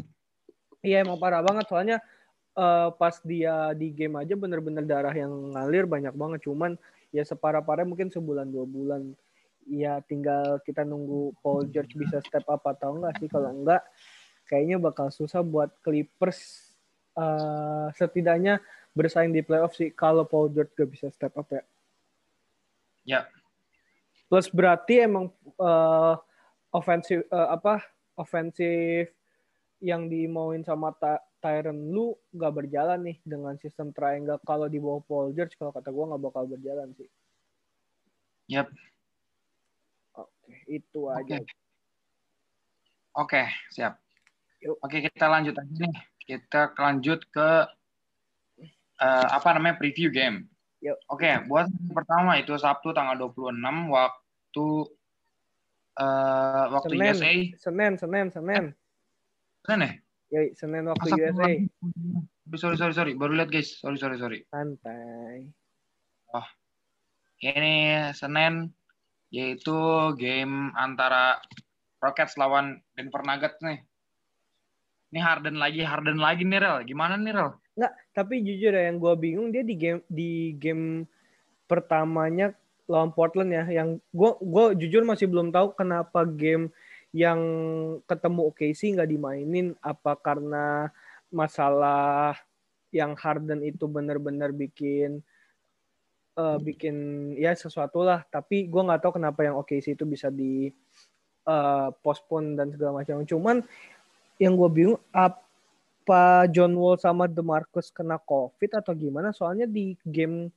Iya 0.84 1.08
emang 1.08 1.16
parah 1.16 1.40
banget 1.40 1.64
soalnya 1.72 1.98
uh, 2.58 2.90
pas 2.94 3.16
dia 3.22 3.74
di 3.78 3.90
game 3.94 4.18
aja 4.18 4.34
bener-bener 4.38 4.86
darah 4.86 5.14
yang 5.14 5.54
ngalir 5.54 5.86
banyak 5.86 6.14
banget. 6.14 6.40
Cuman 6.46 6.78
ya 7.14 7.22
separah-parah 7.26 7.86
mungkin 7.86 8.10
sebulan 8.10 8.50
dua 8.50 8.66
bulan. 8.66 9.14
Ya 9.64 10.04
tinggal 10.04 10.60
kita 10.68 10.84
nunggu 10.84 11.40
Paul 11.40 11.72
George 11.72 11.96
bisa 11.96 12.20
step 12.20 12.44
up 12.52 12.64
atau 12.68 13.00
enggak 13.00 13.16
sih. 13.22 13.32
Kalau 13.32 13.50
enggak, 13.52 13.82
kayaknya 14.48 14.78
bakal 14.82 15.08
susah 15.08 15.40
buat 15.40 15.72
Clippers 15.82 16.74
uh, 17.16 17.90
setidaknya 17.96 18.60
bersaing 18.94 19.34
di 19.34 19.42
playoff 19.42 19.74
sih 19.74 19.90
kalau 19.90 20.28
Paul 20.28 20.54
George 20.54 20.74
gak 20.78 20.90
bisa 20.90 21.08
step 21.10 21.34
up 21.34 21.50
ya. 21.50 21.64
Ya. 23.04 23.22
Plus 24.30 24.48
berarti 24.50 25.04
emang 25.04 25.30
uh, 25.58 26.16
ofensif 26.74 27.26
uh, 27.30 27.54
apa 27.54 27.84
ofensif 28.18 29.12
yang 29.84 30.08
dimauin 30.08 30.64
sama 30.64 30.96
Ta 30.96 31.20
Tyron 31.44 31.92
lu 31.92 32.16
nggak 32.32 32.54
berjalan 32.56 33.04
nih 33.04 33.18
dengan 33.28 33.60
sistem 33.60 33.92
triangle 33.92 34.40
kalau 34.48 34.72
di 34.72 34.80
bawah 34.80 35.04
Paul 35.04 35.36
George 35.36 35.60
kalau 35.60 35.76
kata 35.76 35.92
gue 35.92 36.06
nggak 36.08 36.24
bakal 36.24 36.48
berjalan 36.48 36.96
sih. 36.96 37.12
Yap. 38.48 38.72
Oke, 40.16 40.56
itu 40.72 41.12
aja. 41.12 41.44
Oke, 41.44 41.52
Oke 43.20 43.44
siap. 43.76 44.00
Yuk. 44.64 44.80
Oke, 44.80 45.04
kita 45.04 45.28
lanjut 45.28 45.60
aja 45.60 45.84
nih. 45.84 46.04
Kita 46.24 46.72
lanjut 46.80 47.20
ke 47.28 47.50
uh, 49.04 49.28
apa 49.28 49.50
namanya 49.60 49.76
preview 49.76 50.08
game. 50.08 50.48
Yuk. 50.80 50.96
Oke, 51.12 51.28
okay, 51.28 51.44
buat 51.44 51.68
pertama 51.92 52.40
itu 52.40 52.56
Sabtu 52.56 52.96
tanggal 52.96 53.20
26 53.20 53.60
waktu 53.92 54.68
uh, 56.00 56.66
waktu 56.72 56.96
Senin, 56.96 57.12
USA. 57.12 57.34
Senin, 57.60 57.94
Senin, 58.00 58.28
Senin. 58.32 58.64
Senin 59.68 59.84
ya? 59.84 59.94
Ya, 60.34 60.50
Senin 60.58 60.90
waktu 60.90 61.14
Masa 61.14 61.30
USA. 61.30 61.52
Sorry, 62.58 62.78
sorry, 62.82 62.94
sorry. 62.98 63.14
Baru 63.14 63.38
lihat 63.38 63.54
guys. 63.54 63.78
Sorry, 63.78 64.02
sorry, 64.02 64.18
sorry. 64.18 64.40
Santai. 64.50 65.46
Oh. 66.34 66.48
Ini 67.38 68.10
Senin 68.18 68.74
yaitu 69.30 69.78
game 70.18 70.74
antara 70.74 71.38
Rockets 72.02 72.34
lawan 72.42 72.82
Denver 72.98 73.22
Nuggets 73.22 73.62
nih. 73.62 73.78
Ini 75.14 75.22
Harden 75.22 75.62
lagi, 75.62 75.86
Harden 75.86 76.18
lagi 76.18 76.42
nih 76.50 76.58
Rel. 76.58 76.82
Gimana 76.82 77.14
nih 77.14 77.34
Rel? 77.38 77.54
Nggak, 77.78 77.94
tapi 78.18 78.42
jujur 78.42 78.74
ya 78.74 78.90
yang 78.90 78.98
gue 78.98 79.14
bingung 79.14 79.54
dia 79.54 79.62
di 79.62 79.78
game 79.78 80.02
di 80.10 80.58
game 80.58 81.06
pertamanya 81.70 82.58
lawan 82.90 83.14
Portland 83.14 83.54
ya 83.54 83.66
yang 83.70 84.02
gue 84.10 84.32
gue 84.42 84.66
jujur 84.82 85.06
masih 85.06 85.30
belum 85.30 85.54
tahu 85.54 85.78
kenapa 85.78 86.26
game 86.26 86.74
yang 87.14 87.40
ketemu 88.10 88.50
OKC 88.50 88.98
nggak 88.98 89.12
dimainin 89.14 89.78
apa 89.86 90.18
karena 90.18 90.90
masalah 91.30 92.34
yang 92.90 93.14
Harden 93.14 93.62
itu 93.62 93.86
benar-benar 93.86 94.50
bikin 94.50 95.22
eh, 96.34 96.58
bikin 96.58 96.96
ya 97.38 97.54
sesuatu 97.54 98.02
lah. 98.02 98.26
Tapi 98.34 98.66
gue 98.66 98.82
nggak 98.82 99.02
tahu 99.06 99.22
kenapa 99.22 99.46
yang 99.46 99.62
OKC 99.62 99.94
itu 99.94 100.10
bisa 100.10 100.34
di 100.34 100.74
eh, 101.46 101.90
postpone 102.02 102.58
dan 102.58 102.74
segala 102.74 103.06
macam. 103.06 103.22
Cuman 103.30 103.62
yang 104.42 104.58
gue 104.58 104.70
bingung 104.74 105.00
apa 105.14 106.50
John 106.50 106.74
Wall 106.74 106.98
sama 106.98 107.30
DeMarcus 107.30 107.94
kena 107.94 108.18
COVID 108.18 108.82
atau 108.82 108.98
gimana? 108.98 109.30
Soalnya 109.30 109.70
di 109.70 109.94
game 110.02 110.50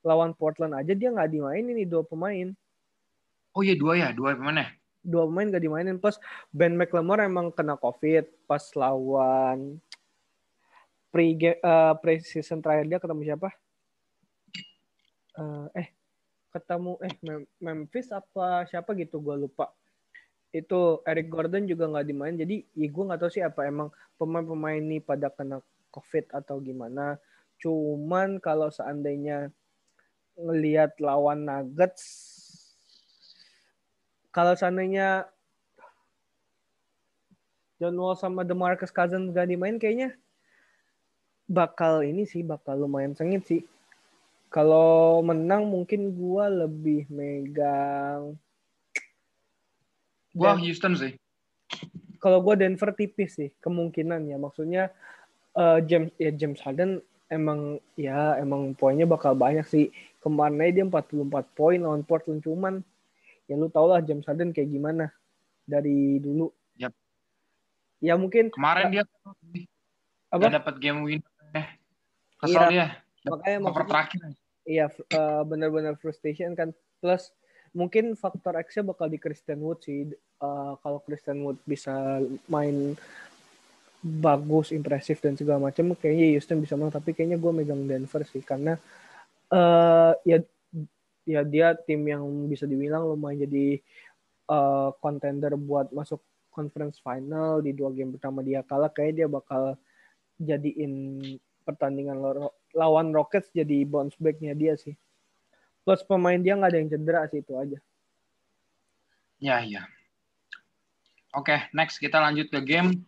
lawan 0.00 0.32
Portland 0.32 0.72
aja 0.72 0.96
dia 0.96 1.12
nggak 1.12 1.36
dimainin 1.36 1.76
nih 1.76 1.88
dua 1.88 2.00
pemain. 2.00 2.48
Oh 3.52 3.60
iya 3.60 3.76
dua 3.76 3.92
ya, 4.00 4.08
dua 4.16 4.32
pemain 4.32 4.64
ya? 4.64 4.68
Dua 5.08 5.24
pemain 5.24 5.48
gak 5.48 5.64
dimainin. 5.64 5.96
Plus 5.96 6.20
Ben 6.52 6.76
McLemore 6.76 7.24
emang 7.24 7.48
kena 7.48 7.80
COVID 7.80 8.44
pas 8.44 8.60
lawan 8.76 9.80
pre 11.08 11.32
uh, 11.64 11.96
pre 11.96 12.20
season 12.20 12.60
terakhir 12.60 12.84
dia 12.84 13.00
ketemu 13.00 13.22
siapa? 13.24 13.48
Uh, 15.32 15.72
eh 15.72 15.88
ketemu 16.52 17.00
eh 17.00 17.14
Mem- 17.24 17.50
Memphis 17.56 18.12
apa 18.12 18.68
siapa 18.68 18.92
gitu 18.92 19.16
gue 19.24 19.48
lupa. 19.48 19.72
Itu 20.52 21.00
Eric 21.08 21.32
Gordon 21.32 21.64
juga 21.64 21.88
nggak 21.88 22.06
dimain. 22.08 22.36
Jadi 22.36 22.68
ya 22.76 22.88
gue 22.88 23.04
nggak 23.08 23.20
tahu 23.24 23.30
sih 23.32 23.44
apa 23.44 23.64
emang 23.64 23.88
pemain-pemain 24.20 24.80
ini 24.80 25.00
pada 25.00 25.32
kena 25.32 25.64
COVID 25.88 26.36
atau 26.36 26.60
gimana. 26.60 27.16
Cuman 27.56 28.38
kalau 28.44 28.68
seandainya 28.68 29.48
ngelihat 30.38 30.94
lawan 31.02 31.42
Nuggets 31.48 32.37
kalau 34.30 34.52
seandainya 34.54 35.26
John 37.78 37.94
Wall 37.94 38.18
sama 38.18 38.42
DeMarcus 38.42 38.90
Cousins 38.90 39.30
gak 39.30 39.46
dimain 39.46 39.78
kayaknya 39.78 40.18
bakal 41.46 42.02
ini 42.02 42.26
sih 42.26 42.42
bakal 42.42 42.76
lumayan 42.76 43.14
sengit 43.14 43.46
sih. 43.46 43.62
Kalau 44.48 45.20
menang 45.20 45.68
mungkin 45.68 46.12
gua 46.12 46.48
lebih 46.48 47.04
megang 47.08 48.34
Gua 50.32 50.54
Dan- 50.54 50.60
Houston 50.64 50.94
sih. 50.96 51.12
kalau 52.18 52.42
gua 52.42 52.58
Denver 52.58 52.90
tipis 52.92 53.38
sih 53.38 53.54
kemungkinan 53.62 54.26
ya. 54.26 54.36
Maksudnya 54.36 54.90
eh, 55.54 55.78
James 55.86 56.10
ya 56.18 56.34
James 56.34 56.58
Harden 56.60 56.98
emang 57.30 57.78
ya 57.94 58.34
emang 58.36 58.74
poinnya 58.74 59.06
bakal 59.06 59.38
banyak 59.38 59.64
sih. 59.64 59.88
Kemarin 60.18 60.74
dia 60.74 60.84
44 60.84 61.14
poin 61.54 61.78
lawan 61.78 62.02
Portland 62.02 62.42
cuman 62.42 62.82
ya 63.48 63.56
lu 63.56 63.66
tau 63.66 63.88
lah 63.88 64.04
James 64.04 64.22
Harden 64.22 64.52
kayak 64.52 64.68
gimana 64.68 65.08
dari 65.64 66.20
dulu. 66.20 66.52
Yap. 66.76 66.92
Ya 67.98 68.14
mungkin 68.14 68.52
Kemarin 68.52 68.92
dia 68.92 69.02
apa? 70.28 70.38
nggak 70.38 70.54
dapat 70.60 70.74
game 70.78 71.00
win. 71.02 71.20
Eh, 71.50 71.66
kesel 72.38 72.60
Iya, 72.60 72.68
dia. 72.68 72.86
makanya 73.26 73.56
Cover 73.58 73.64
maksudnya- 73.64 73.88
terakhir. 73.88 74.20
Iya, 74.62 74.84
f- 74.86 75.06
eh, 75.08 75.42
benar-benar 75.42 75.96
frustration 75.96 76.52
kan. 76.52 76.70
Plus 77.00 77.32
mungkin 77.72 78.12
faktor 78.12 78.60
X-nya 78.60 78.84
bakal 78.84 79.08
di 79.08 79.16
Christian 79.16 79.64
Wood 79.64 79.80
sih. 79.80 80.12
Eh, 80.12 80.72
kalau 80.78 81.00
Christian 81.00 81.40
Wood 81.40 81.56
bisa 81.64 82.20
main 82.46 82.92
bagus, 83.98 84.70
impresif 84.70 85.18
dan 85.18 85.34
segala 85.34 85.58
macam, 85.58 85.90
kayaknya 85.92 86.36
Houston 86.36 86.60
bisa 86.60 86.76
menang. 86.76 86.94
Tapi 86.94 87.10
kayaknya 87.10 87.34
gue 87.34 87.50
megang 87.50 87.82
Denver 87.82 88.22
sih 88.22 88.44
karena 88.44 88.76
eh 89.48 90.12
ya 90.22 90.38
ya 91.28 91.44
dia 91.44 91.76
tim 91.84 92.00
yang 92.08 92.24
bisa 92.48 92.64
dibilang 92.64 93.04
lumayan 93.04 93.44
jadi 93.44 93.76
eh, 94.48 94.88
contender 95.04 95.52
buat 95.60 95.92
masuk 95.92 96.24
conference 96.48 96.98
final 97.04 97.60
di 97.60 97.76
dua 97.76 97.92
game 97.92 98.16
pertama 98.16 98.40
dia 98.40 98.64
kalah. 98.64 98.88
Kayaknya 98.88 99.14
dia 99.14 99.28
bakal 99.28 99.62
jadiin 100.40 100.92
pertandingan 101.68 102.18
lawan 102.72 103.12
Rockets 103.12 103.52
jadi 103.52 103.84
bounce 103.84 104.16
back-nya 104.16 104.56
dia 104.56 104.74
sih. 104.74 104.96
Plus 105.84 106.00
pemain 106.02 106.40
dia 106.40 106.56
nggak 106.56 106.72
ada 106.72 106.78
yang 106.80 106.90
cedera 106.90 107.22
sih 107.28 107.44
itu 107.44 107.52
aja. 107.54 107.78
Ya, 109.38 109.62
iya. 109.62 109.86
Oke, 111.36 111.70
next 111.70 112.02
kita 112.02 112.18
lanjut 112.18 112.50
ke 112.50 112.58
game. 112.66 113.06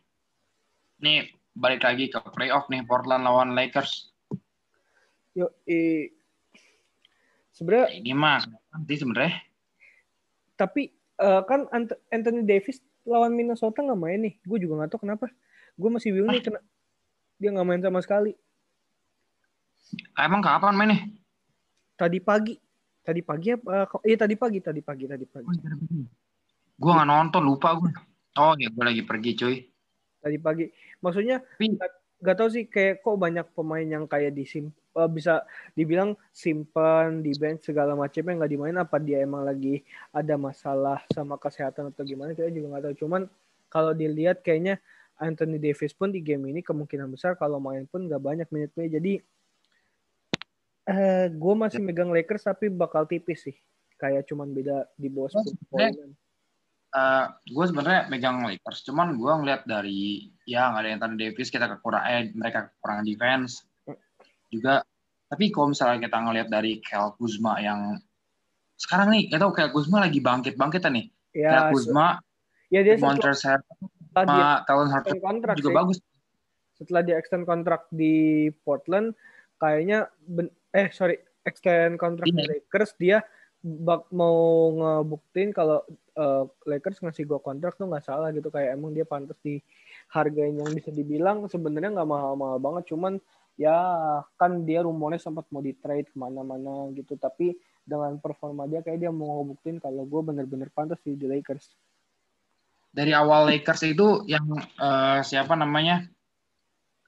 Nih, 1.02 1.32
balik 1.56 1.82
lagi 1.82 2.06
ke 2.06 2.20
playoff 2.36 2.70
nih, 2.70 2.86
Portland 2.86 3.26
lawan 3.26 3.56
Lakers. 3.58 4.14
Yo, 5.34 5.50
i 5.66 6.10
sebenarnya 7.50 7.88
Ini 7.92 8.12
mah 8.12 8.40
nanti 8.70 8.94
sebenarnya. 8.94 9.34
tapi 10.54 10.88
eh, 11.16 11.42
kan 11.44 11.64
Ant- 11.70 12.00
Anthony 12.08 12.44
Davis 12.44 12.78
lawan 13.02 13.32
Minnesota 13.32 13.80
nggak 13.80 13.96
main 13.96 14.20
nih. 14.20 14.34
Gue 14.42 14.58
juga 14.58 14.76
nggak 14.76 14.90
tahu 14.92 15.00
kenapa. 15.04 15.26
Gue 15.74 15.88
masih 15.88 16.12
bingung 16.12 16.30
nih 16.30 16.42
kena 16.42 16.60
dia 17.36 17.48
nggak 17.48 17.66
main 17.66 17.80
sama 17.80 18.00
sekali. 18.00 18.36
Ah, 20.12 20.28
Emang 20.28 20.44
kapan 20.44 20.76
mainnya? 20.76 21.00
Tadi 21.96 22.20
pagi, 22.20 22.54
tadi 23.00 23.20
pagi 23.20 23.48
apa? 23.52 23.88
kok- 23.88 24.04
Iya 24.04 24.16
tadi 24.18 24.34
pagi, 24.36 24.58
tadi 24.60 24.80
pagi, 24.80 25.04
tadi 25.04 25.24
pagi. 25.24 25.48
Gue 26.76 26.90
nggak 26.92 27.08
nonton, 27.08 27.42
lupa 27.42 27.74
gue. 27.74 27.90
Oh 28.36 28.54
ya, 28.54 28.68
gue 28.68 28.84
lagi 28.84 29.02
pergi 29.02 29.30
cuy. 29.34 29.56
Tadi 30.20 30.36
pagi. 30.36 30.64
Maksudnya 31.00 31.40
Tapi 31.40 31.76
gak 32.20 32.36
tau 32.36 32.52
sih 32.52 32.68
kayak 32.68 33.00
kok 33.00 33.16
banyak 33.16 33.48
pemain 33.56 33.84
yang 33.84 34.04
kayak 34.04 34.36
disim 34.36 34.68
eh, 34.96 35.10
bisa 35.10 35.46
dibilang 35.78 36.18
simpan 36.34 37.22
di 37.22 37.30
bench 37.38 37.70
segala 37.70 37.94
macamnya 37.94 38.42
nggak 38.42 38.52
dimain 38.52 38.78
apa 38.78 38.96
dia 38.98 39.22
emang 39.22 39.46
lagi 39.46 39.82
ada 40.10 40.34
masalah 40.34 40.98
sama 41.14 41.38
kesehatan 41.38 41.94
atau 41.94 42.02
gimana 42.02 42.34
kita 42.34 42.50
juga 42.50 42.76
nggak 42.76 42.84
tahu. 42.90 42.94
Cuman 43.06 43.22
kalau 43.70 43.94
dilihat 43.94 44.42
kayaknya 44.42 44.82
Anthony 45.20 45.60
Davis 45.60 45.92
pun 45.92 46.10
di 46.10 46.24
game 46.24 46.48
ini 46.48 46.64
kemungkinan 46.64 47.06
besar 47.12 47.36
kalau 47.36 47.60
main 47.60 47.84
pun 47.84 48.08
nggak 48.08 48.22
banyak 48.24 48.48
menitnya 48.48 48.98
jadi 48.98 49.12
eh 50.90 51.26
gue 51.30 51.54
masih 51.54 51.78
megang 51.78 52.10
Lakers 52.10 52.48
tapi 52.48 52.72
bakal 52.72 53.06
tipis 53.06 53.46
sih. 53.46 53.56
Kayak 54.00 54.26
cuman 54.26 54.50
beda 54.50 54.88
di 54.96 55.12
bawah 55.12 55.30
10 55.30 55.70
poin. 55.70 55.92
eh 56.90 57.26
gue 57.46 57.64
sebenarnya 57.70 58.10
megang 58.10 58.42
Lakers, 58.42 58.82
cuman 58.82 59.14
gue 59.14 59.30
ngeliat 59.30 59.62
dari 59.62 60.26
ya 60.42 60.74
nggak 60.74 60.82
ada 60.82 60.90
Anthony 60.98 61.16
Davis 61.22 61.52
kita 61.52 61.70
kekurangan 61.70 62.10
eh, 62.10 62.34
mereka 62.34 62.74
kekurangan 62.74 63.06
defense 63.06 63.69
juga. 64.50 64.82
Tapi 65.30 65.54
kalau 65.54 65.70
misalnya 65.70 66.02
kita 66.02 66.18
ngeliat 66.18 66.48
dari 66.50 66.82
Kel 66.82 67.14
Kuzma 67.14 67.62
yang 67.62 68.02
sekarang 68.74 69.14
nih, 69.14 69.30
gak 69.30 69.40
tau 69.40 69.52
Kel 69.54 69.70
Kuzma 69.70 70.02
lagi 70.02 70.18
bangkit 70.18 70.58
bangkitan 70.58 70.92
nih. 70.98 71.06
Kel 71.30 71.46
ya 71.46 71.70
Kuzma, 71.70 72.18
ya 72.68 72.80
dia 72.82 72.98
Harrell, 72.98 73.22
dia 73.22 73.34
sama 74.10 74.66
Talon 74.66 74.88
Harper 74.90 75.18
kontrak 75.22 75.54
juga 75.58 75.70
sih. 75.70 75.78
bagus. 75.78 75.98
setelah 76.80 77.04
dia 77.04 77.20
extend 77.20 77.44
kontrak 77.44 77.84
di 77.92 78.48
Portland 78.64 79.12
kayaknya 79.60 80.08
ben- 80.24 80.48
eh 80.72 80.88
sorry 80.88 81.20
extend 81.44 82.00
kontrak 82.00 82.24
di 82.32 82.40
Ini. 82.40 82.48
Lakers 82.56 82.96
dia 82.96 83.20
bak 83.60 84.08
mau 84.16 84.72
ngebuktiin 84.72 85.52
kalau 85.52 85.84
eh, 86.16 86.44
Lakers 86.64 87.04
ngasih 87.04 87.28
gua 87.28 87.36
kontrak 87.44 87.76
tuh 87.76 87.84
nggak 87.84 88.08
salah 88.08 88.32
gitu 88.32 88.48
kayak 88.48 88.80
emang 88.80 88.96
dia 88.96 89.04
pantas 89.04 89.36
di 89.44 89.60
hargain 90.08 90.56
yang 90.56 90.72
bisa 90.72 90.88
dibilang 90.88 91.44
sebenarnya 91.52 92.00
nggak 92.00 92.08
mahal-mahal 92.08 92.56
banget 92.56 92.96
cuman 92.96 93.20
ya 93.60 93.76
kan 94.40 94.64
dia 94.64 94.80
rumornya 94.80 95.20
sempat 95.20 95.44
mau 95.52 95.60
di 95.60 95.76
trade 95.76 96.08
ke 96.08 96.16
mana-mana 96.16 96.88
gitu 96.96 97.20
tapi 97.20 97.52
dengan 97.84 98.16
performa 98.16 98.64
dia 98.64 98.80
kayak 98.80 99.04
dia 99.04 99.12
mau 99.12 99.44
ngebuktiin 99.44 99.76
kalau 99.84 100.08
gue 100.08 100.20
bener-bener 100.24 100.72
pantas 100.72 100.96
di 101.04 101.12
Lakers 101.20 101.76
Dari 102.90 103.12
awal 103.12 103.52
Lakers 103.52 103.84
itu 103.86 104.24
yang 104.26 104.48
eh, 104.58 105.20
siapa 105.22 105.54
namanya? 105.54 106.02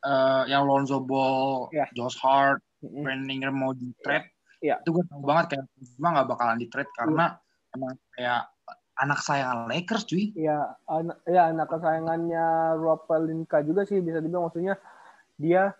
Eh, 0.02 0.42
yang 0.46 0.62
Lonzo 0.62 1.02
Ball, 1.02 1.72
Ya. 1.74 1.90
Josh 1.90 2.14
Hart, 2.22 2.62
Mm-mm. 2.86 3.02
Brandon 3.02 3.30
Ingram 3.34 3.56
mau 3.58 3.74
di 3.74 3.90
trade, 3.98 4.30
Iya. 4.62 4.78
itu 4.78 4.94
gue 4.94 5.04
tahu 5.10 5.26
banget 5.26 5.58
kayak 5.58 5.66
Kuzma 5.74 6.08
nggak 6.14 6.28
bakalan 6.30 6.58
di 6.62 6.70
trade 6.70 6.92
karena 6.94 7.34
emang 7.74 7.98
kayak 8.14 8.46
anak 9.02 9.18
sayang 9.26 9.66
Lakers 9.66 10.06
cuy. 10.06 10.30
Ya, 10.38 10.78
anak 10.86 11.18
ya 11.26 11.50
anak 11.50 11.66
kesayangannya 11.66 12.46
Rob 12.78 13.10
Pelinka 13.10 13.66
juga 13.66 13.82
sih 13.82 13.98
bisa 13.98 14.22
dibilang 14.22 14.46
maksudnya 14.46 14.78
dia 15.34 15.74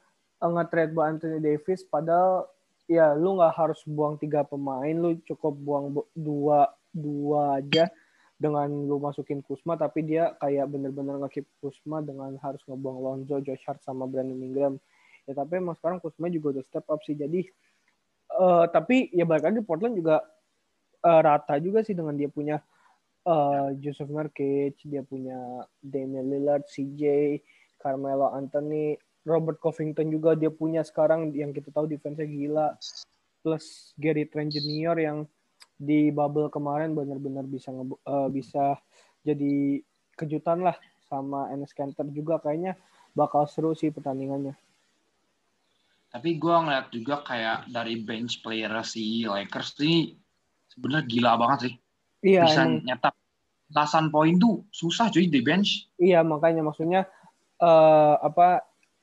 nge-trade 0.51 0.91
buat 0.91 1.07
Anthony 1.19 1.39
Davis 1.39 1.87
padahal 1.87 2.51
ya 2.91 3.15
lu 3.15 3.39
nggak 3.39 3.55
harus 3.55 3.81
buang 3.87 4.19
tiga 4.19 4.43
pemain 4.43 4.93
lu 4.93 5.15
cukup 5.23 5.55
buang 5.55 5.87
bu- 5.95 6.11
dua 6.13 6.75
dua 6.91 7.63
aja 7.63 7.87
dengan 8.37 8.67
lu 8.67 8.99
masukin 8.99 9.39
Kusma 9.39 9.79
tapi 9.79 10.03
dia 10.03 10.35
kayak 10.43 10.67
bener-bener 10.67 11.15
nge-keep 11.23 11.47
Kusma 11.63 12.03
dengan 12.03 12.35
harus 12.43 12.59
ngebuang 12.67 12.99
Lonzo, 12.99 13.39
Josh 13.39 13.63
Hart 13.63 13.79
sama 13.87 14.11
Brandon 14.11 14.43
Ingram. 14.43 14.75
Ya 15.31 15.39
tapi 15.39 15.63
emang 15.63 15.79
sekarang 15.79 16.03
Kusma 16.03 16.27
juga 16.27 16.59
udah 16.59 16.65
step 16.67 16.87
up 16.91 16.99
sih 17.07 17.15
jadi 17.15 17.47
eh 18.33 18.65
tapi 18.75 19.13
ya 19.15 19.23
balik 19.23 19.47
lagi 19.47 19.61
Portland 19.63 19.95
juga 19.95 20.27
eh, 21.07 21.21
rata 21.23 21.55
juga 21.63 21.87
sih 21.87 21.95
dengan 21.95 22.19
dia 22.19 22.27
punya 22.27 22.59
eh 23.23 23.69
Joseph 23.79 24.11
Nurkic, 24.11 24.83
dia 24.83 25.07
punya 25.07 25.63
Damian 25.79 26.27
Lillard, 26.27 26.67
CJ, 26.67 27.39
Carmelo 27.79 28.35
Anthony, 28.35 28.99
Robert 29.23 29.59
Covington 29.63 30.11
juga 30.11 30.35
dia 30.35 30.51
punya 30.51 30.83
sekarang 30.83 31.31
yang 31.31 31.55
kita 31.55 31.71
tahu 31.71 31.87
defense-nya 31.87 32.27
gila. 32.27 32.69
Plus 33.43 33.91
Gary 33.99 34.27
Trent 34.27 34.55
Jr. 34.55 34.97
yang 34.99 35.19
di 35.79 36.15
bubble 36.15 36.47
kemarin 36.47 36.95
benar-benar 36.95 37.43
bisa 37.43 37.75
eh, 37.75 38.29
bisa 38.31 38.79
jadi 39.27 39.83
kejutan 40.15 40.63
lah 40.63 40.79
sama 41.11 41.51
Enes 41.51 41.75
Kanter 41.75 42.07
juga 42.11 42.39
kayaknya 42.39 42.79
bakal 43.15 43.47
seru 43.51 43.75
sih 43.75 43.91
pertandingannya. 43.91 44.55
Tapi 46.13 46.37
gue 46.37 46.55
ngeliat 46.55 46.87
juga 46.93 47.25
kayak 47.25 47.73
dari 47.73 47.99
bench 47.99 48.45
player 48.45 48.71
si 48.85 49.25
Lakers 49.25 49.81
ini 49.81 50.13
sebenarnya 50.69 51.05
gila 51.09 51.33
banget 51.41 51.59
sih. 51.67 51.75
Iya, 52.23 52.43
Bisa 52.47 52.63
emang- 52.63 52.85
nyetak 52.85 53.15
belasan 53.73 54.07
poin 54.13 54.37
tuh 54.37 54.63
susah 54.69 55.09
cuy 55.09 55.27
di 55.33 55.41
bench. 55.41 55.89
iya 55.97 56.21
makanya 56.21 56.61
maksudnya 56.61 57.09
eh, 57.59 58.15
apa 58.21 58.61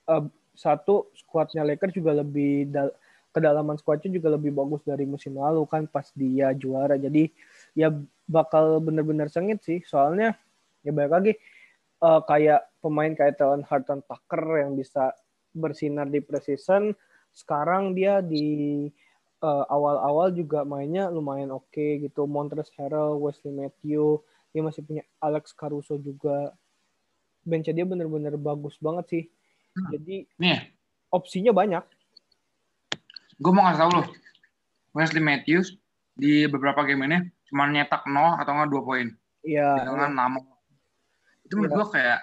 eh, 0.09 0.23
satu 0.57 1.07
skuadnya 1.15 1.63
Lakers 1.63 1.95
juga 1.95 2.11
lebih 2.17 2.67
dal- 2.67 2.95
kedalaman 3.31 3.77
skuadnya 3.77 4.09
juga 4.09 4.33
lebih 4.35 4.51
bagus 4.51 4.81
dari 4.83 5.05
musim 5.05 5.37
lalu 5.37 5.63
kan 5.69 5.85
pas 5.85 6.09
dia 6.17 6.51
juara. 6.57 6.97
Jadi 6.97 7.29
ya 7.77 7.93
bakal 8.25 8.81
bener-bener 8.83 9.29
sengit 9.31 9.61
sih. 9.63 9.79
Soalnya 9.85 10.35
ya 10.83 10.91
balik 10.91 11.11
lagi 11.13 11.33
eh, 12.03 12.21
kayak 12.27 12.61
pemain 12.83 13.13
kayak 13.13 13.37
Talon 13.39 13.63
Horton 13.65 14.01
Tucker 14.05 14.43
yang 14.65 14.73
bisa 14.75 15.13
bersinar 15.53 16.09
di 16.09 16.19
preseason. 16.23 16.93
Sekarang 17.31 17.93
dia 17.93 18.19
di 18.25 18.89
eh, 19.39 19.65
awal-awal 19.69 20.33
juga 20.35 20.65
mainnya 20.65 21.07
lumayan 21.07 21.53
oke 21.53 22.01
gitu. 22.03 22.25
Montrezl 22.25 22.73
Harrell, 22.77 23.19
Wesley 23.21 23.53
Matthew, 23.53 24.19
dia 24.51 24.61
masih 24.65 24.81
punya 24.83 25.03
Alex 25.21 25.53
Caruso 25.53 25.95
juga. 26.01 26.51
Benchnya 27.45 27.81
dia 27.81 27.85
bener-bener 27.87 28.35
bagus 28.35 28.75
banget 28.81 29.05
sih. 29.09 29.23
Hmm. 29.71 29.89
Jadi 29.93 30.15
Nih, 30.35 30.59
opsinya 31.09 31.51
banyak. 31.51 31.83
gue 33.35 33.51
mau 33.51 33.63
ngasih 33.63 33.79
tau 33.79 33.91
lo. 33.91 34.03
Wesley 34.91 35.19
Matthews 35.19 35.79
di 36.11 36.43
beberapa 36.45 36.83
game 36.83 37.07
ini 37.07 37.17
cuma 37.47 37.65
nyetak 37.65 38.03
0 38.03 38.35
atau 38.35 38.51
nggak 38.51 38.69
2 38.69 38.83
poin. 38.83 39.07
Iya. 39.39 39.87
dengan 39.87 40.11
nama 40.11 40.35
itu 41.41 41.55
menurut 41.55 41.71
Iya. 41.71 41.77
gue 41.79 41.87
kayak 41.89 42.19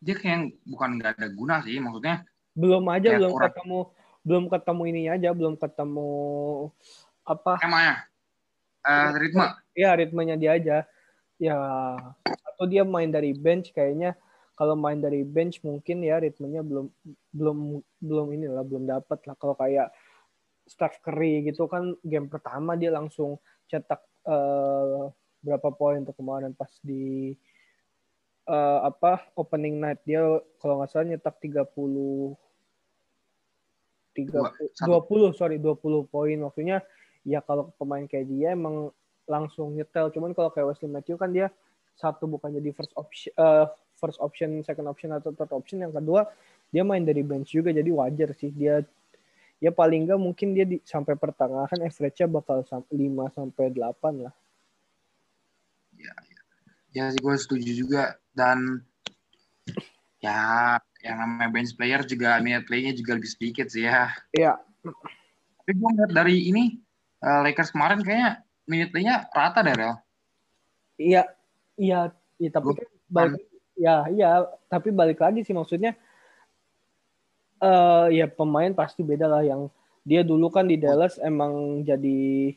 dia 0.00 0.14
kayak 0.16 0.38
bukan 0.64 0.90
nggak 0.96 1.12
ada 1.14 1.28
guna 1.30 1.54
sih 1.60 1.76
maksudnya 1.76 2.24
belum 2.52 2.84
aja 2.88 3.08
belum 3.14 3.28
kurang. 3.30 3.44
ketemu 3.52 3.78
belum 4.24 4.44
ketemu 4.48 4.82
ini 4.88 5.02
aja 5.06 5.28
belum 5.30 5.54
ketemu 5.60 6.08
apa 7.22 7.60
emangnya 7.60 7.94
eh 8.80 9.08
ritme 9.16 9.46
ya 9.76 9.90
ritmenya 9.92 10.36
dia 10.36 10.50
aja 10.56 10.76
ya 11.36 11.56
atau 12.24 12.64
dia 12.64 12.88
main 12.88 13.08
dari 13.08 13.36
bench 13.36 13.72
kayaknya 13.72 14.16
kalau 14.54 14.78
main 14.78 15.02
dari 15.02 15.26
bench 15.26 15.60
mungkin 15.66 16.06
ya 16.06 16.22
ritmenya 16.22 16.62
belum 16.62 16.86
belum 17.34 17.58
belum 17.98 18.26
inilah 18.38 18.62
belum 18.62 18.86
dapat 18.86 19.18
lah. 19.26 19.34
Kalau 19.34 19.54
kayak 19.58 19.90
Steph 20.64 21.02
Curry 21.02 21.44
gitu 21.50 21.66
kan 21.66 21.92
game 22.06 22.30
pertama 22.30 22.78
dia 22.78 22.94
langsung 22.94 23.42
cetak 23.66 24.00
eh, 24.30 25.10
berapa 25.44 25.68
poin 25.74 26.06
tuh 26.06 26.14
kemarin 26.16 26.54
pas 26.54 26.70
di 26.80 27.34
eh, 28.46 28.80
apa 28.80 29.26
opening 29.34 29.82
night 29.82 30.00
dia 30.06 30.22
kalau 30.62 30.80
nggak 30.80 30.90
salah 30.90 31.06
nyetak 31.10 31.36
30 31.42 31.74
Dua, 34.14 34.54
30 34.54 34.70
satu. 34.78 35.34
20 35.34 35.34
sorry 35.34 35.56
20 35.58 36.06
poin. 36.06 36.38
Maksudnya 36.38 36.86
ya 37.26 37.42
kalau 37.42 37.74
pemain 37.74 38.06
kayak 38.06 38.30
dia 38.30 38.54
emang 38.54 38.94
langsung 39.26 39.74
nyetel. 39.74 40.14
Cuman 40.14 40.30
kalau 40.30 40.54
kayak 40.54 40.70
Wesley 40.70 40.86
Matthew 40.86 41.18
kan 41.18 41.34
dia 41.34 41.50
satu 41.98 42.30
bukan 42.30 42.54
jadi 42.54 42.70
first 42.74 42.94
option 42.94 43.34
eh, 43.34 43.66
first 43.98 44.18
option 44.20 44.60
second 44.66 44.90
option 44.90 45.14
atau 45.14 45.30
third 45.32 45.52
option. 45.54 45.82
Yang 45.82 46.02
kedua 46.02 46.28
dia 46.74 46.82
main 46.82 47.06
dari 47.06 47.22
bench 47.22 47.54
juga 47.54 47.70
jadi 47.70 47.88
wajar 47.90 48.34
sih. 48.34 48.50
Dia 48.50 48.82
ya 49.62 49.70
paling 49.70 50.04
nggak 50.10 50.20
mungkin 50.20 50.52
dia 50.52 50.66
di, 50.66 50.82
sampai 50.82 51.14
pertengahan 51.14 51.78
average-nya 51.80 52.26
bakal 52.28 52.66
sam- 52.66 52.88
5 52.90 53.30
sampai 53.32 53.70
8 53.72 54.26
lah. 54.28 54.34
Ya 56.94 57.10
sih 57.10 57.20
gue 57.22 57.34
setuju 57.38 57.70
juga. 57.74 58.18
Dan 58.34 58.82
ya 60.18 60.76
yang 61.04 61.16
namanya 61.20 61.50
bench 61.52 61.76
player 61.76 62.00
juga 62.02 62.40
minute 62.40 62.64
play-nya 62.64 62.96
juga 62.96 63.14
lebih 63.14 63.30
sedikit 63.30 63.68
sih 63.68 63.86
ya. 63.86 64.10
Iya. 64.32 64.56
tapi 65.64 65.80
gue 65.80 65.88
ngeliat 65.96 66.12
dari 66.12 66.36
ini 66.48 66.76
eh, 67.24 67.40
Lakers 67.44 67.72
kemarin 67.72 68.00
kayaknya 68.04 68.44
minute 68.68 68.90
play-nya 68.92 69.28
rata 69.32 69.60
deh 69.64 69.76
Rel. 69.76 69.96
Iya, 70.96 71.22
iya, 71.76 72.12
iya 72.40 72.50
tapi 72.52 72.72
kan 72.76 72.88
balik, 73.10 73.42
ya, 73.78 74.06
iya, 74.10 74.46
tapi 74.70 74.90
balik 74.94 75.20
lagi 75.22 75.42
sih 75.46 75.54
maksudnya, 75.54 75.94
eh 77.62 78.06
ya 78.14 78.26
pemain 78.30 78.72
pasti 78.74 79.02
beda 79.06 79.26
lah 79.30 79.42
yang 79.46 79.70
dia 80.04 80.20
dulu 80.20 80.52
kan 80.52 80.68
di 80.68 80.76
Dallas 80.76 81.16
emang 81.22 81.82
jadi 81.86 82.52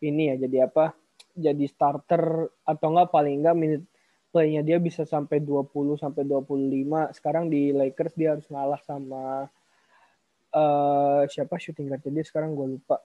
ini 0.00 0.22
ya, 0.32 0.36
jadi 0.40 0.68
apa? 0.70 0.96
Jadi 1.36 1.64
starter 1.68 2.48
atau 2.64 2.86
enggak 2.92 3.12
paling 3.12 3.44
enggak 3.44 3.56
minute 3.56 3.84
play-nya 4.32 4.60
dia 4.60 4.76
bisa 4.76 5.04
sampai 5.08 5.40
20 5.40 5.96
sampai 5.96 6.24
25. 6.28 7.12
Sekarang 7.16 7.48
di 7.48 7.72
Lakers 7.72 8.12
dia 8.16 8.36
harus 8.36 8.44
ngalah 8.52 8.80
sama 8.84 9.48
eh 10.56 11.22
siapa 11.28 11.60
shooting 11.60 11.88
guard 11.88 12.04
dia 12.04 12.24
sekarang 12.24 12.56
gue 12.56 12.76
lupa. 12.76 12.96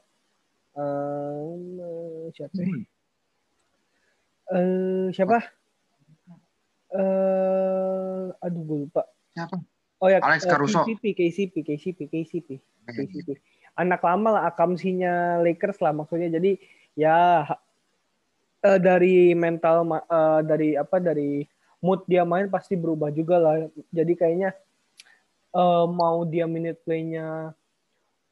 Eh 0.76 2.32
siapa? 2.36 2.56
ya? 2.56 2.68
eh 4.56 5.08
siapa? 5.12 5.61
Eh 6.92 8.26
aduh 8.42 8.62
gue 8.68 8.78
lupa. 8.88 9.04
siapa 9.32 9.58
Oh 10.02 10.10
ya, 10.10 10.18
Alex 10.18 10.50
eh, 10.50 10.50
Caruso. 10.50 10.82
KCP, 10.82 11.14
KCP, 11.14 11.56
KCP, 11.62 12.00
KCP, 12.10 12.50
KCP. 12.90 13.30
Anak 13.78 14.02
lama 14.02 14.34
lah 14.34 14.44
akamsinya 14.50 15.38
Lakers 15.46 15.78
lah 15.78 15.94
maksudnya. 15.94 16.34
Jadi 16.42 16.58
ya 16.98 17.46
eh, 18.66 18.80
dari 18.82 19.38
mental 19.38 19.86
eh, 19.86 20.42
dari 20.42 20.74
apa 20.74 20.98
dari 20.98 21.46
mood 21.86 22.02
dia 22.10 22.26
main 22.26 22.50
pasti 22.50 22.74
berubah 22.74 23.14
juga 23.14 23.38
lah. 23.38 23.56
Jadi 23.94 24.14
kayaknya 24.18 24.58
mau 25.86 26.24
dia 26.26 26.48
minute 26.50 26.82
play-nya 26.82 27.54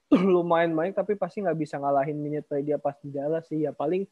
lumayan 0.33 0.71
baik 0.73 0.95
tapi 0.95 1.19
pasti 1.19 1.43
nggak 1.43 1.59
bisa 1.59 1.75
ngalahin 1.77 2.17
minute 2.17 2.47
play 2.49 2.65
dia 2.65 2.81
pas 2.81 2.97
di 2.97 3.13
Dallas 3.13 3.45
sih. 3.45 3.61
Ya 3.61 3.77
paling 3.77 4.09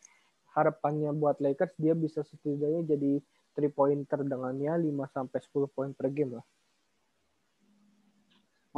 harapannya 0.54 1.10
buat 1.18 1.42
Lakers 1.42 1.74
dia 1.82 1.98
bisa 1.98 2.22
setidaknya 2.22 2.86
jadi 2.86 3.18
three 3.58 3.74
pointer 3.74 4.22
dengannya 4.22 4.78
5 4.78 5.10
sampai 5.10 5.40
10 5.42 5.74
poin 5.74 5.90
per 5.98 6.14
game 6.14 6.38
lah. 6.38 6.46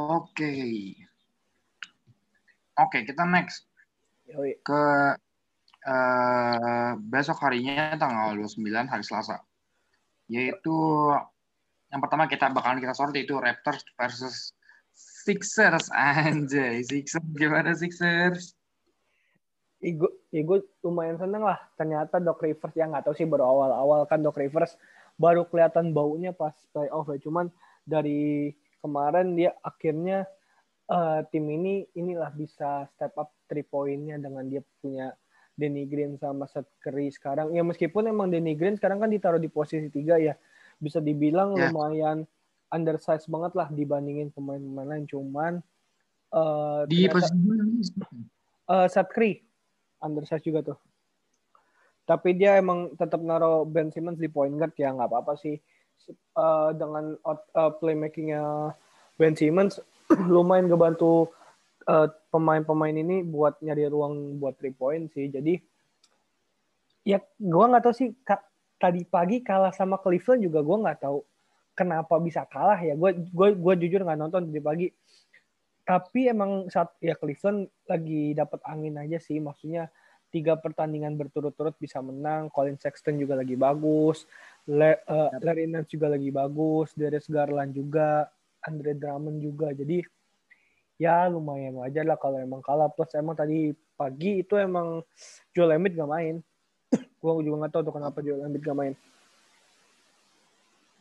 oke 0.00 0.56
oke 2.80 2.98
kita 3.04 3.28
next 3.28 3.68
Yoi. 4.32 4.56
ke 4.64 4.82
eh, 5.84 6.90
besok 6.96 7.38
harinya 7.44 7.96
tanggal 8.00 8.36
29 8.38 8.90
hari 8.90 9.04
Selasa. 9.04 9.42
Yaitu 10.30 10.76
yang 11.90 12.00
pertama 12.00 12.30
kita 12.30 12.46
bakalan 12.54 12.78
kita 12.78 12.94
sorti 12.94 13.26
itu 13.26 13.34
Raptors 13.36 13.82
versus 13.98 14.54
Sixers 14.94 15.90
anjay. 15.96 16.86
Sixers 16.86 17.26
gimana 17.34 17.74
Sixers? 17.74 18.54
Ya 19.80 19.96
gue, 19.96 20.12
ya 20.28 20.42
gue 20.44 20.58
lumayan 20.84 21.16
seneng 21.16 21.40
lah. 21.40 21.56
Ternyata 21.74 22.20
Doc 22.20 22.40
Rivers 22.40 22.76
yang 22.76 22.92
nggak 22.92 23.08
tahu 23.08 23.14
sih 23.16 23.24
baru 23.24 23.48
awal-awal 23.48 24.04
kan 24.04 24.20
Doc 24.20 24.36
Rivers 24.36 24.76
baru 25.16 25.48
kelihatan 25.48 25.92
baunya 25.92 26.32
pas 26.32 26.52
playoff 26.72 27.08
ya. 27.08 27.18
Cuman 27.18 27.48
dari 27.82 28.52
kemarin 28.80 29.32
dia 29.34 29.56
akhirnya 29.60 30.28
eh, 30.84 31.20
tim 31.32 31.48
ini 31.48 31.88
inilah 31.96 32.28
bisa 32.30 32.84
step 32.92 33.16
up 33.16 33.32
three 33.48 33.64
point-nya 33.64 34.20
dengan 34.20 34.44
dia 34.44 34.60
punya 34.80 35.16
Danny 35.56 35.84
Green 35.84 36.16
sama 36.16 36.44
Seth 36.44 36.68
Curry 36.80 37.08
sekarang. 37.08 37.52
Ya 37.52 37.60
meskipun 37.60 38.04
emang 38.04 38.28
Danny 38.28 38.52
Green 38.52 38.76
sekarang 38.76 39.00
kan 39.00 39.08
ditaruh 39.08 39.40
di 39.40 39.48
posisi 39.48 39.88
tiga 39.88 40.20
ya. 40.20 40.36
Bisa 40.76 41.00
dibilang 41.00 41.56
Ya. 41.56 41.68
lumayan 41.68 42.24
undersize 42.68 43.24
banget 43.26 43.52
lah 43.56 43.68
dibandingin 43.68 44.28
pemain-pemain 44.28 44.88
lain. 44.88 45.04
Cuman 45.04 45.52
eh, 46.32 46.80
Di 46.84 47.08
ternyata- 47.08 47.32
posisi 47.32 47.92
Eh 48.70 48.86
Seth 48.86 49.10
Curry 49.10 49.34
undersize 50.02 50.44
juga 50.44 50.74
tuh. 50.74 50.78
Tapi 52.08 52.34
dia 52.34 52.58
emang 52.58 52.96
tetap 52.98 53.22
naruh 53.22 53.62
Ben 53.62 53.92
Simmons 53.94 54.18
di 54.18 54.26
point 54.26 54.50
guard 54.50 54.74
ya 54.74 54.90
nggak 54.90 55.08
apa-apa 55.08 55.38
sih. 55.38 55.56
Eh, 56.10 56.70
dengan 56.74 57.14
out, 57.22 57.46
eh, 57.54 57.72
playmakingnya 57.78 58.74
Ben 59.14 59.36
Simmons 59.36 59.78
lumayan 60.34 60.66
ngebantu 60.66 61.30
eh, 61.86 62.08
pemain-pemain 62.34 62.96
ini 62.96 63.22
buat 63.22 63.62
nyari 63.62 63.86
ruang 63.86 64.42
buat 64.42 64.58
three 64.58 64.74
point 64.74 65.06
sih. 65.14 65.30
Jadi 65.30 65.60
ya 67.06 67.22
gua 67.38 67.70
nggak 67.70 67.84
tahu 67.84 67.94
sih 67.94 68.08
Ka- 68.26 68.48
tadi 68.80 69.06
pagi 69.06 69.44
kalah 69.44 69.70
sama 69.70 70.00
Cleveland 70.00 70.42
juga 70.42 70.60
gua 70.64 70.76
nggak 70.88 71.00
tahu 71.04 71.22
kenapa 71.80 72.20
bisa 72.20 72.44
kalah 72.44 72.76
ya. 72.80 72.92
Gue 72.92 73.16
gue 73.16 73.48
gue 73.56 73.74
jujur 73.86 74.04
nggak 74.04 74.18
nonton 74.20 74.50
tadi 74.50 74.60
pagi 74.60 74.86
tapi 75.90 76.30
emang 76.30 76.70
saat 76.70 76.94
ya 77.02 77.18
Cleveland 77.18 77.66
lagi 77.90 78.30
dapat 78.30 78.62
angin 78.62 78.94
aja 78.94 79.18
sih. 79.18 79.42
Maksudnya 79.42 79.90
tiga 80.30 80.54
pertandingan 80.54 81.18
berturut-turut 81.18 81.74
bisa 81.82 81.98
menang. 81.98 82.46
Colin 82.54 82.78
Sexton 82.78 83.18
juga 83.18 83.34
lagi 83.34 83.58
bagus. 83.58 84.22
Le, 84.70 85.02
eh, 85.02 85.30
Larry 85.42 85.66
Nance 85.66 85.90
juga 85.90 86.06
lagi 86.06 86.30
bagus. 86.30 86.94
Darius 86.94 87.26
Garland 87.26 87.74
juga. 87.74 88.30
Andre 88.62 88.94
Drummond 88.94 89.42
juga. 89.42 89.74
Jadi 89.74 89.98
ya 90.94 91.26
lumayan 91.26 91.82
wajar 91.82 92.06
lah 92.06 92.22
kalau 92.22 92.38
emang 92.38 92.62
kalah. 92.62 92.86
Plus 92.94 93.10
emang 93.18 93.34
tadi 93.34 93.74
pagi 93.98 94.46
itu 94.46 94.54
emang 94.62 95.02
Joel 95.50 95.74
Embiid 95.74 95.98
gak 95.98 96.06
main. 96.06 96.38
Gue 97.18 97.42
juga 97.42 97.66
nggak 97.66 97.72
tahu 97.74 97.82
tuh 97.90 97.94
kenapa 97.98 98.22
Joel 98.22 98.46
Embiid 98.46 98.62
gak 98.62 98.78
main 98.78 98.94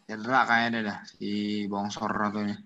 Cedera 0.09 0.41
kayaknya 0.49 0.79
dah 0.89 0.97
si 1.05 1.29
bongsor 1.69 2.09
atunya. 2.09 2.57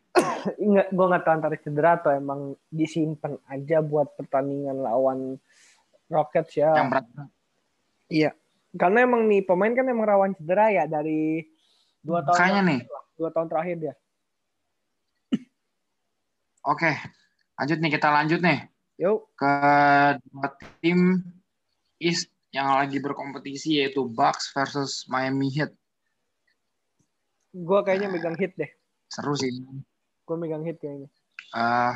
Enggak, 0.64 0.88
gue 0.96 1.06
nggak 1.12 1.24
tahu 1.28 1.34
antara 1.36 1.56
cedera 1.60 1.92
atau 2.00 2.16
emang 2.16 2.56
disimpan 2.72 3.36
aja 3.52 3.84
buat 3.84 4.16
pertandingan 4.16 4.80
lawan 4.80 5.36
Rockets 6.08 6.56
ya. 6.56 6.72
Yang 6.72 6.88
berat. 6.88 7.06
Iya. 8.08 8.32
Karena 8.80 9.04
emang 9.04 9.28
nih 9.28 9.44
pemain 9.44 9.76
kan 9.76 9.84
emang 9.92 10.08
rawan 10.08 10.32
cedera 10.40 10.72
ya 10.72 10.88
dari 10.88 11.44
dua 12.00 12.24
tahun 12.24 12.38
Kayaknya 12.40 12.62
nih. 12.64 12.80
dua 13.20 13.30
tahun 13.36 13.48
terakhir 13.52 13.76
dia. 13.76 13.94
Oke. 16.72 16.92
Lanjut 17.60 17.78
nih 17.84 17.92
kita 17.92 18.08
lanjut 18.08 18.40
nih 18.40 18.60
Yuk, 19.04 19.20
ke 19.36 19.54
dua 20.32 20.48
tim 20.80 21.20
East 22.00 22.32
yang 22.56 22.72
lagi 22.72 23.04
berkompetisi 23.04 23.84
yaitu 23.84 24.08
Bucks 24.08 24.56
versus 24.56 25.04
Miami 25.12 25.52
Heat. 25.52 25.76
Gue 27.54 27.80
kayaknya 27.86 28.10
megang 28.10 28.36
hit 28.36 28.58
deh. 28.58 28.72
Seru 29.14 29.38
sih. 29.38 29.54
Gue 30.26 30.36
megang 30.36 30.66
hit 30.66 30.82
kayaknya. 30.82 31.08
eh 31.54 31.96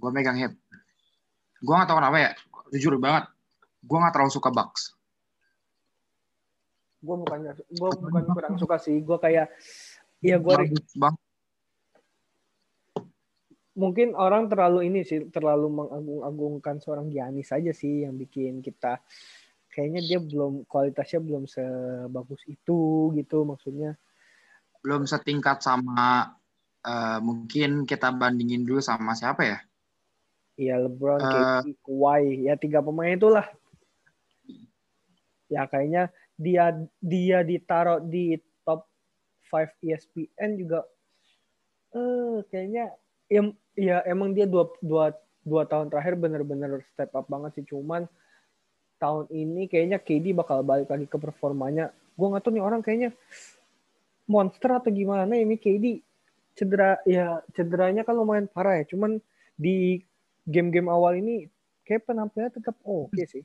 gue 0.00 0.10
megang 0.12 0.36
Heat. 0.36 0.56
Gue 1.60 1.74
gak 1.76 1.88
tau 1.88 2.00
kenapa 2.00 2.16
ya. 2.16 2.30
Jujur 2.72 2.96
banget. 2.96 3.28
Gue 3.84 3.96
gak 4.00 4.12
terlalu 4.16 4.32
suka 4.32 4.48
Bucks. 4.48 4.96
Gue 7.00 7.16
bukan 7.16 7.38
gue 7.52 7.90
bukan 8.00 8.24
kurang 8.32 8.54
suka 8.56 8.76
sih. 8.80 8.96
Gue 9.04 9.20
kayak 9.20 9.52
ya 10.20 10.36
gue 10.36 10.52
banget. 10.96 11.20
mungkin 13.72 14.12
orang 14.12 14.44
terlalu 14.52 14.92
ini 14.92 15.00
sih 15.00 15.32
terlalu 15.32 15.72
mengagung-agungkan 15.72 16.84
seorang 16.84 17.08
Giannis 17.08 17.48
saja 17.48 17.72
sih 17.72 18.04
yang 18.04 18.12
bikin 18.20 18.60
kita 18.60 19.00
kayaknya 19.72 20.04
dia 20.04 20.18
belum 20.20 20.68
kualitasnya 20.68 21.24
belum 21.24 21.48
sebagus 21.48 22.44
itu 22.44 23.08
gitu 23.16 23.48
maksudnya 23.48 23.96
Belum 24.80 25.04
setingkat 25.04 25.60
sama 25.60 26.36
eh, 26.84 27.18
mungkin 27.20 27.84
kita 27.84 28.12
bandingin 28.12 28.64
dulu 28.64 28.80
sama 28.80 29.12
siapa 29.12 29.42
ya? 29.44 29.58
ya 30.60 30.76
LeBron, 30.76 31.20
Eh. 31.24 31.32
KD, 31.64 31.66
Kawhi 31.80 32.44
ya 32.44 32.54
tiga 32.60 32.84
pemain 32.84 33.16
itulah 33.16 33.48
ya 35.50 35.64
kayaknya 35.66 36.12
dia 36.36 36.76
dia 37.00 37.42
ditaruh 37.42 38.04
di 38.04 38.38
top 38.62 38.86
5 39.50 39.72
ESPN 39.82 40.60
juga 40.60 40.86
eh 41.90 42.44
kayaknya 42.52 42.94
ya, 43.26 43.42
ya 43.74 43.96
emang 44.06 44.30
dia 44.30 44.46
dua, 44.46 44.70
dua, 44.78 45.10
dua 45.42 45.66
tahun 45.66 45.90
terakhir 45.90 46.14
bener-bener 46.14 46.86
step 46.94 47.10
up 47.18 47.26
banget 47.26 47.58
sih 47.58 47.66
cuman 47.66 48.06
tahun 49.02 49.26
ini 49.32 49.66
kayaknya 49.66 49.98
KD 49.98 50.36
bakal 50.36 50.62
balik 50.62 50.86
lagi 50.92 51.08
ke 51.08 51.18
performanya 51.18 51.90
gue 52.14 52.26
nggak 52.30 52.44
tahu 52.46 52.52
nih 52.54 52.62
orang 52.62 52.84
kayaknya 52.84 53.10
monster 54.30 54.70
atau 54.70 54.94
gimana 54.94 55.34
ini 55.34 55.58
KD 55.58 56.06
cedera 56.54 57.02
ya 57.02 57.42
cederanya 57.50 58.06
kan 58.06 58.14
lumayan 58.14 58.46
parah 58.46 58.78
ya 58.78 58.86
cuman 58.86 59.18
di 59.58 59.98
game-game 60.46 60.86
awal 60.86 61.18
ini 61.18 61.50
kayak 61.82 62.06
penampilannya 62.06 62.54
tetap 62.54 62.78
oke 62.86 63.18
sih 63.26 63.42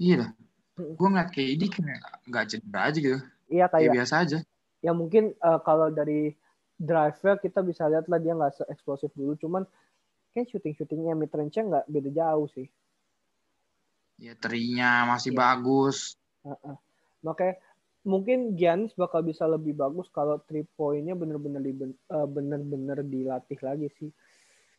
Iya. 0.00 0.32
Mm. 0.80 0.96
Gue 0.96 1.08
ngeliat 1.12 1.28
KD 1.28 1.62
kayak 1.68 2.00
gak 2.24 2.46
cedera 2.48 2.88
aja 2.88 2.98
gitu. 2.98 3.20
iya 3.52 3.68
Kayak 3.68 3.72
kayak 3.76 3.92
biasa 4.00 4.14
aja. 4.24 4.38
ya 4.80 4.92
mungkin 4.96 5.36
eh, 5.36 5.58
kalau 5.60 5.92
dari 5.92 6.32
drive-nya 6.80 7.36
kita 7.36 7.60
bisa 7.60 7.84
lihat 7.84 8.08
lah 8.08 8.16
dia 8.16 8.32
nggak 8.32 8.56
se-eksplosif 8.56 9.12
dulu 9.12 9.36
cuman 9.36 9.68
kayak 10.32 10.48
shooting-shootingnya 10.48 11.12
mid 11.12 11.28
range-nya 11.28 11.62
nggak 11.68 11.84
beda 11.84 12.10
jauh 12.16 12.48
sih 12.48 12.64
Ya 14.16 14.32
terinya 14.36 15.04
masih 15.06 15.32
Iya. 15.32 15.38
bagus. 15.38 16.16
Heeh. 16.44 16.76
makanya 17.20 17.60
mungkin 18.02 18.56
Giannis 18.56 18.96
bakal 18.96 19.20
bisa 19.20 19.44
lebih 19.44 19.76
bagus 19.76 20.08
kalau 20.08 20.40
three 20.48 20.64
point-nya 20.76 21.12
bener-bener 21.12 21.60
di, 21.60 21.72
eh, 21.92 22.26
bener-bener 22.26 23.04
dilatih 23.04 23.60
lagi 23.60 23.88
sih 24.00 24.10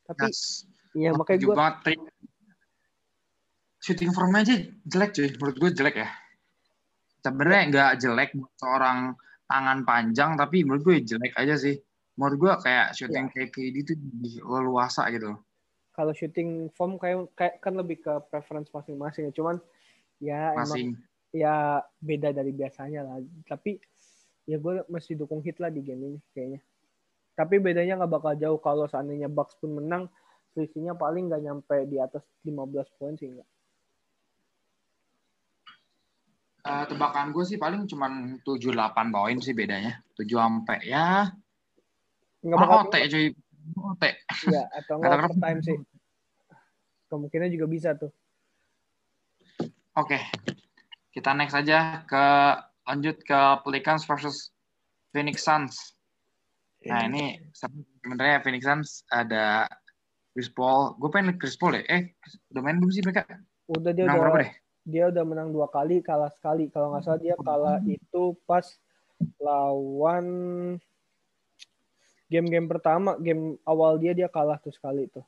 tapi 0.06 0.28
Yes. 0.28 0.66
ya 0.98 1.14
makanya 1.14 1.40
gue 1.46 1.56
Shooting 3.82 4.14
form 4.14 4.38
aja 4.38 4.62
jelek 4.86 5.10
cuy. 5.10 5.30
Menurut 5.42 5.58
gue 5.58 5.70
jelek 5.74 6.06
ya. 6.06 6.10
Sebenarnya 7.26 7.62
nggak 7.74 7.92
jelek 7.98 8.30
buat 8.38 8.54
seorang 8.62 9.18
tangan 9.50 9.80
panjang, 9.82 10.38
tapi 10.38 10.62
menurut 10.62 10.86
gue 10.86 10.98
jelek 11.02 11.34
aja 11.34 11.58
sih. 11.58 11.82
Menurut 12.14 12.38
gue 12.38 12.54
kayak 12.62 12.94
shooting 12.94 13.26
Iya. 13.26 13.34
kayak 13.34 13.50
KD 13.50 13.76
itu 13.82 13.94
lebih 13.98 14.34
leluasa 14.46 15.10
gitu. 15.10 15.34
kalau 15.92 16.16
shooting 16.16 16.72
form 16.72 16.96
kayak, 16.96 17.28
kayak 17.36 17.60
kan 17.60 17.76
lebih 17.76 18.00
ke 18.00 18.14
preference 18.32 18.72
masing-masing 18.72 19.28
ya. 19.28 19.34
cuman 19.36 19.58
ya 20.24 20.56
emang 20.56 20.64
Masing. 20.70 20.90
Ya 21.32 21.80
beda 21.98 22.32
dari 22.32 22.52
biasanya 22.52 23.02
lah. 23.02 23.18
Tapi 23.44 23.80
ya 24.46 24.58
gue 24.58 24.84
masih 24.88 25.16
dukung 25.16 25.40
hit 25.42 25.58
lah 25.58 25.72
di 25.72 25.80
game 25.80 26.04
ini 26.06 26.20
kayaknya. 26.32 26.60
Tapi 27.32 27.58
bedanya 27.58 27.98
nggak 27.98 28.12
bakal 28.12 28.34
jauh 28.36 28.60
kalau 28.60 28.86
seandainya 28.86 29.32
Bucks 29.32 29.56
pun 29.56 29.80
menang, 29.80 30.12
selisihnya 30.52 30.94
paling 30.94 31.32
nggak 31.32 31.42
nyampe 31.42 31.78
di 31.88 31.98
atas 31.98 32.22
15 32.44 32.60
poin 33.00 33.16
sih 33.16 33.32
nggak. 33.32 33.48
Eh, 36.62 36.84
tebakan 36.86 37.34
gue 37.34 37.42
sih 37.42 37.58
paling 37.58 37.90
cuman 37.90 38.38
7-8 38.46 39.10
poin 39.10 39.38
sih 39.42 39.56
bedanya. 39.56 39.98
7 40.14 40.30
sampai 40.30 40.78
ya. 40.86 41.32
Nggak 42.46 42.58
Orang 42.58 42.70
bakal 42.70 42.86
OT 42.86 42.96
cuy. 43.10 43.26
OT. 43.72 44.04
ya 44.52 44.64
atau 44.70 44.94
nggak 45.00 45.10
Kata-kata- 45.10 45.32
overtime 45.32 45.60
sih. 45.64 45.78
Kemungkinan 47.10 47.50
juga 47.50 47.66
bisa 47.66 47.90
tuh. 47.98 48.12
Oke. 49.94 50.20
Kita 51.12 51.36
next 51.36 51.56
aja 51.56 52.08
ke 52.08 52.26
lanjut 52.88 53.20
ke 53.24 53.40
Pelicans 53.68 54.08
versus 54.08 54.56
Phoenix 55.12 55.44
Suns. 55.44 55.76
Nah, 56.88 57.06
ini 57.06 57.38
sebenarnya 57.54 58.42
Phoenix 58.42 58.64
Suns 58.66 58.90
ada 59.14 59.70
Chris 60.34 60.50
Paul. 60.50 60.98
Gue 60.98 61.12
pengen 61.12 61.38
Chris 61.38 61.60
Paul 61.60 61.78
ya. 61.78 61.84
Eh, 61.92 62.16
udah 62.56 62.62
main 62.64 62.80
belum 62.80 62.92
sih 62.92 63.04
mereka? 63.04 63.28
Udah 63.70 63.92
dia 63.92 64.08
Menang 64.08 64.18
udah 64.18 64.24
berapa 64.26 64.40
deh? 64.42 64.52
dia 64.82 65.14
udah 65.14 65.24
menang 65.26 65.54
dua 65.54 65.70
kali, 65.70 66.02
kalah 66.02 66.34
sekali. 66.34 66.66
Kalau 66.74 66.94
nggak 66.94 67.04
salah 67.06 67.22
dia 67.22 67.36
kalah 67.38 67.78
itu 67.86 68.34
pas 68.50 68.66
lawan 69.38 70.26
game-game 72.32 72.66
pertama, 72.66 73.20
game 73.22 73.60
awal 73.68 74.02
dia 74.02 74.18
dia 74.18 74.26
kalah 74.32 74.58
tuh 74.58 74.74
sekali 74.74 75.06
tuh. 75.12 75.26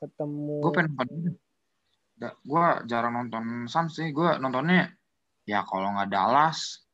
Ketemu 0.00 0.64
Gue 0.64 0.72
pengen 0.74 1.38
Gue 2.20 2.66
jarang 2.84 3.16
nonton 3.16 3.64
Suns 3.64 3.96
sih. 3.96 4.12
Gue 4.12 4.36
nontonnya 4.36 4.92
ya 5.48 5.64
kalau 5.64 5.96
nggak 5.96 6.12
Dallas, 6.12 6.84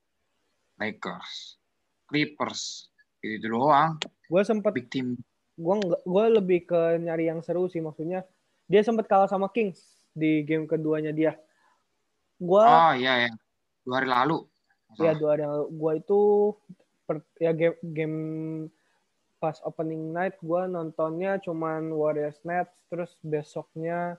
Lakers, 0.78 1.58
Clippers, 2.06 2.88
itu 3.20 3.46
doang. 3.50 3.98
gue 4.26 4.42
sempat 4.42 4.74
Big 4.74 4.90
team. 4.90 5.14
gue 5.56 5.74
gue 6.04 6.24
lebih 6.36 6.68
ke 6.68 7.00
nyari 7.00 7.30
yang 7.30 7.40
seru 7.40 7.70
sih 7.70 7.80
maksudnya 7.80 8.26
dia 8.66 8.82
sempat 8.82 9.06
kalah 9.08 9.30
sama 9.30 9.48
Kings 9.48 9.80
di 10.12 10.44
game 10.44 10.68
keduanya 10.68 11.14
dia 11.14 11.32
gue 12.36 12.64
Oh 12.66 12.92
iya 12.92 13.24
ya. 13.24 13.32
Dua 13.86 14.02
hari 14.02 14.08
lalu. 14.10 14.44
ya 15.00 15.12
dua 15.16 15.36
hari 15.36 15.44
lalu 15.46 15.64
gue 15.72 15.92
itu 16.02 16.20
per, 17.06 17.16
ya 17.40 17.52
game 17.54 17.78
game 17.94 18.18
pas 19.38 19.56
opening 19.64 20.10
night 20.12 20.36
gue 20.42 20.62
nontonnya 20.68 21.38
cuman 21.40 21.88
Warriors 21.94 22.40
Nets 22.44 22.84
terus 22.90 23.14
besoknya 23.22 24.18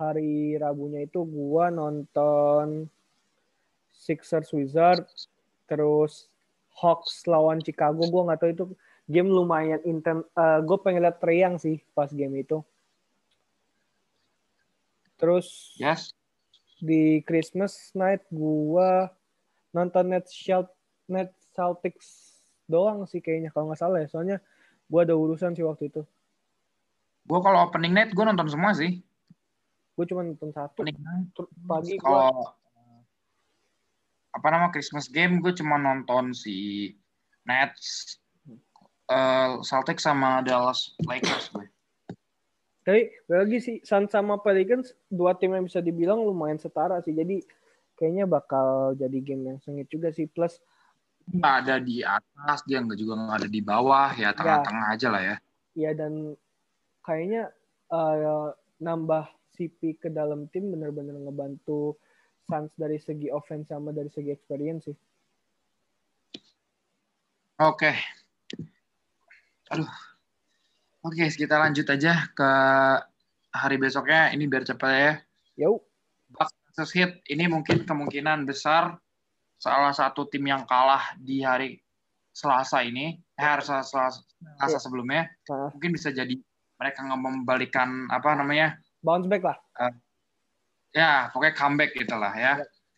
hari 0.00 0.56
Rabunya 0.56 1.04
itu 1.04 1.20
gue 1.20 1.64
nonton 1.68 2.88
Sixers 3.92 4.48
Wizards 4.56 5.28
terus 5.68 6.24
Hawks 6.72 7.28
lawan 7.28 7.60
Chicago 7.60 8.00
gue 8.08 8.22
nggak 8.24 8.40
tahu 8.40 8.50
itu 8.50 8.64
game 9.04 9.28
lumayan 9.28 9.84
intens 9.84 10.24
gue 10.64 10.78
pengen 10.80 11.04
lihat 11.04 11.20
Trae 11.20 11.44
Young 11.44 11.60
sih 11.60 11.84
pas 11.92 12.08
game 12.08 12.40
itu 12.40 12.64
terus 15.20 15.76
Yes. 15.76 16.16
di 16.80 17.20
Christmas 17.28 17.92
night 17.92 18.24
gua 18.32 19.12
nonton 19.68 20.16
net 20.16 20.24
Shel- 20.32 20.72
net 21.04 21.28
Celtics 21.52 22.40
doang 22.64 23.04
sih 23.04 23.20
kayaknya 23.20 23.52
kalau 23.52 23.68
nggak 23.68 23.80
salah 23.84 24.00
ya 24.00 24.08
soalnya 24.08 24.40
gua 24.88 25.04
ada 25.04 25.12
urusan 25.12 25.52
sih 25.52 25.60
waktu 25.60 25.92
itu 25.92 26.02
Gue 27.20 27.38
kalau 27.44 27.68
opening 27.68 27.92
night 27.94 28.10
gue 28.10 28.24
nonton 28.26 28.48
semua 28.48 28.72
sih. 28.74 29.04
Gue 30.00 30.06
cuma 30.08 30.24
nonton 30.24 30.48
satu. 30.56 30.80
Pagi 31.68 32.00
gua 32.00 32.32
kalau 32.32 32.32
apa 34.32 34.46
nama 34.48 34.72
Christmas 34.72 35.12
game 35.12 35.44
gue 35.44 35.52
cuma 35.52 35.76
nonton 35.76 36.32
si 36.32 36.88
Nets, 37.44 38.16
eh, 39.12 39.60
Celtics 39.60 40.08
sama 40.08 40.40
Dallas 40.40 40.96
Lakers 41.04 41.52
gue. 41.52 41.68
tapi 42.80 43.12
lagi 43.28 43.60
sih 43.60 43.76
Suns 43.84 44.08
sama 44.08 44.40
Pelicans 44.40 44.96
dua 45.12 45.36
tim 45.36 45.52
yang 45.52 45.68
bisa 45.68 45.84
dibilang 45.84 46.24
lumayan 46.24 46.56
setara 46.56 47.04
sih. 47.04 47.12
Jadi 47.12 47.44
kayaknya 47.92 48.24
bakal 48.24 48.96
jadi 48.96 49.20
game 49.20 49.52
yang 49.52 49.58
sengit 49.60 49.92
juga 49.92 50.08
sih. 50.08 50.24
Plus 50.24 50.56
Nggak 51.30 51.54
ada 51.62 51.76
di 51.78 52.00
atas, 52.02 52.64
dia 52.64 52.80
nggak 52.80 52.98
juga 52.98 53.14
nggak 53.20 53.38
ada 53.44 53.50
di 53.52 53.60
bawah, 53.62 54.08
ya 54.16 54.32
tengah-tengah 54.34 54.86
aja 54.90 55.08
lah 55.12 55.22
ya. 55.22 55.36
ya 55.76 55.90
dan 55.94 56.34
kayaknya 57.04 57.52
eh, 57.92 58.48
nambah 58.80 59.28
CP 59.60 60.00
ke 60.00 60.08
dalam 60.08 60.48
tim 60.48 60.72
bener-bener 60.72 61.12
ngebantu 61.20 62.00
Suns 62.48 62.72
dari 62.80 62.96
segi 62.96 63.28
offense 63.28 63.68
sama 63.68 63.92
dari 63.92 64.08
segi 64.08 64.32
experience 64.32 64.88
sih 64.88 64.96
Oke. 67.60 67.92
Aduh. 69.68 69.92
Oke, 71.04 71.28
kita 71.28 71.60
lanjut 71.60 71.84
aja 71.92 72.32
ke 72.32 72.50
hari 73.52 73.76
besoknya. 73.76 74.32
Ini 74.32 74.48
biar 74.48 74.64
cepat 74.64 74.92
ya. 74.96 75.12
Yuk. 75.68 75.84
Bucks 76.32 76.56
versus 76.72 76.96
Heat. 76.96 77.20
Ini 77.28 77.52
mungkin 77.52 77.84
kemungkinan 77.84 78.48
besar 78.48 78.96
salah 79.60 79.92
satu 79.92 80.24
tim 80.32 80.48
yang 80.48 80.64
kalah 80.64 81.12
di 81.20 81.44
hari 81.44 81.76
Selasa 82.32 82.80
ini, 82.80 83.20
eh, 83.36 83.44
hari 83.44 83.60
Selasa, 83.60 84.08
Selasa 84.08 84.78
Iya. 84.78 84.80
sebelumnya, 84.80 85.22
mungkin 85.76 85.92
bisa 85.92 86.08
jadi 86.14 86.32
mereka 86.80 87.04
nggak 87.04 87.20
membalikan 87.20 88.08
apa 88.08 88.40
namanya 88.40 88.80
bounce 89.00 89.28
back 89.28 89.42
lah. 89.44 89.58
ya 90.90 91.30
pokoknya 91.30 91.54
comeback 91.54 91.90
gitu 91.96 92.16
lah 92.16 92.32
ya. 92.36 92.52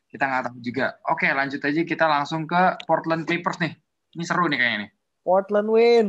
Kita 0.08 0.28
nggak 0.28 0.42
tahu 0.48 0.58
juga. 0.60 0.86
Oke 1.08 1.28
lanjut 1.32 1.60
aja. 1.64 1.82
Kita 1.84 2.04
langsung 2.04 2.44
ke 2.44 2.76
Portland 2.84 3.24
Clippers 3.24 3.58
nih. 3.60 3.72
Ini 4.12 4.24
seru 4.28 4.44
nih 4.48 4.58
kayaknya 4.60 4.78
nih. 4.86 4.90
Portland 5.24 5.68
win. 5.72 6.06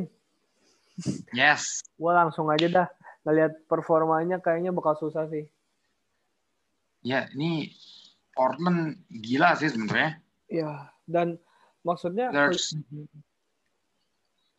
yes. 1.39 1.83
Gue 1.95 2.11
langsung 2.11 2.51
aja 2.51 2.67
dah. 2.67 2.87
Ngelihat 3.23 3.67
performanya 3.71 4.43
kayaknya 4.43 4.75
bakal 4.75 4.99
susah 4.99 5.27
sih. 5.31 5.47
ya 7.03 7.27
ini 7.35 7.67
Portland 8.31 9.03
gila 9.11 9.53
sih 9.59 9.69
sebenarnya. 9.69 10.23
Ya, 10.47 10.91
dan 11.05 11.37
maksudnya 11.85 12.31
There's 12.31 12.73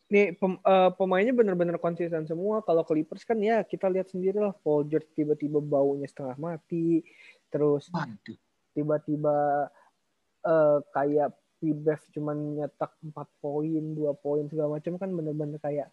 nih 0.05 0.37
pem- 0.37 0.61
eh, 0.61 0.91
pemainnya 0.95 1.33
bener-bener 1.33 1.81
konsisten 1.81 2.29
semua. 2.29 2.61
Kalau 2.61 2.85
Clippers 2.85 3.25
kan 3.25 3.41
ya 3.41 3.65
kita 3.65 3.89
lihat 3.89 4.13
sendiri 4.13 4.37
lah, 4.37 4.53
Paul 4.53 4.85
George 4.87 5.09
tiba-tiba 5.17 5.59
baunya 5.65 6.05
setengah 6.05 6.37
mati, 6.37 7.01
terus 7.49 7.89
tiba-tiba 8.77 9.69
eh, 10.45 10.79
kayak 10.93 11.33
Pibev 11.63 12.01
cuman 12.13 12.37
nyetak 12.61 12.93
4 13.01 13.25
poin, 13.41 13.85
2 13.97 14.13
poin 14.21 14.45
segala 14.53 14.77
macam 14.77 15.01
kan 15.01 15.09
bener-bener 15.09 15.57
kayak 15.57 15.89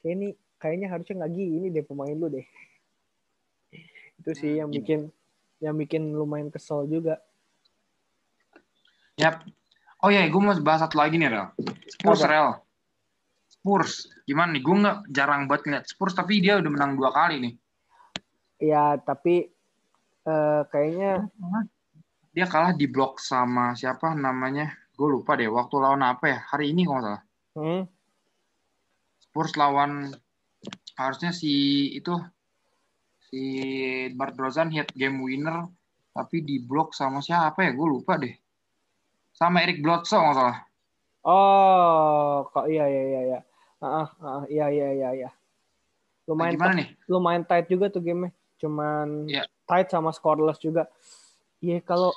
kayak 0.00 0.12
ini 0.14 0.28
kayaknya 0.62 0.86
harusnya 0.86 1.24
nggak 1.24 1.34
gini 1.34 1.66
deh 1.74 1.82
pemain 1.82 2.14
lu 2.14 2.30
deh. 2.30 2.46
Itu 4.22 4.30
sih 4.38 4.62
yang 4.62 4.70
Iya. 4.70 4.76
bikin 4.78 5.00
yang 5.58 5.74
bikin 5.74 6.14
lumayan 6.14 6.54
kesel 6.54 6.86
juga. 6.86 7.18
Yap. 9.18 9.42
Oh 10.00 10.08
ya, 10.08 10.24
gue 10.24 10.40
mau 10.40 10.56
bahas 10.64 10.80
satu 10.80 10.96
lagi 10.96 11.20
nih, 11.20 11.28
Rel. 11.28 11.52
Spurs? 11.92 12.24
Rel. 12.24 12.56
Spurs. 13.60 14.08
Gimana 14.24 14.56
nih? 14.56 14.64
Gue 14.64 14.76
nggak 14.80 14.98
jarang 15.12 15.44
banget 15.44 15.62
ngeliat 15.68 15.84
Spurs, 15.84 16.16
tapi 16.16 16.40
dia 16.40 16.56
udah 16.56 16.72
menang 16.72 16.96
dua 16.96 17.12
kali 17.12 17.36
nih. 17.44 17.54
Ya, 18.56 18.96
tapi 18.96 19.52
eh, 20.24 20.62
kayaknya 20.72 21.28
Dia 22.32 22.46
kalah 22.48 22.72
di 22.72 22.88
blok 22.88 23.20
sama 23.20 23.76
siapa 23.76 24.16
namanya? 24.16 24.72
Gue 24.96 25.12
lupa 25.12 25.36
deh. 25.36 25.52
Waktu 25.52 25.76
lawan 25.76 26.00
apa 26.00 26.24
ya? 26.24 26.38
Hari 26.40 26.72
ini 26.72 26.88
kalau 26.88 27.04
salah. 27.04 27.22
hmm, 27.60 27.82
Spurs 29.28 29.52
lawan 29.60 30.08
harusnya 30.96 31.36
si 31.36 31.52
itu 31.92 32.16
si 33.28 33.42
Bart 34.16 34.36
hit 34.72 34.88
game 34.96 35.20
winner 35.20 35.68
tapi 36.16 36.40
di 36.40 36.64
blok 36.64 36.96
sama 36.96 37.20
siapa 37.20 37.60
ya? 37.60 37.76
Gue 37.76 37.88
lupa 37.92 38.16
deh. 38.16 38.32
Sama 39.36 39.60
Eric 39.60 39.84
Bledsoe 39.84 40.16
nggak 40.16 40.36
salah. 40.38 40.58
Oh, 41.20 42.48
kok 42.48 42.64
iya 42.72 42.88
iya 42.88 43.20
iya 43.20 43.40
Ah, 43.80 44.08
ah, 44.20 44.44
iya 44.46 44.68
iya 44.68 44.88
iya 44.92 45.10
iya. 45.16 45.30
Nah, 45.30 46.36
Lumayan 46.36 46.52
gimana 46.54 46.72
nih? 46.76 46.88
lumayan 47.08 47.44
tight 47.48 47.66
juga 47.66 47.88
tuh 47.88 48.04
game 48.04 48.28
Cuman 48.60 49.24
Iya. 49.26 49.48
tight 49.64 49.88
sama 49.88 50.12
scoreless 50.12 50.60
juga. 50.60 50.86
Iya 51.64 51.80
kalau 51.80 52.12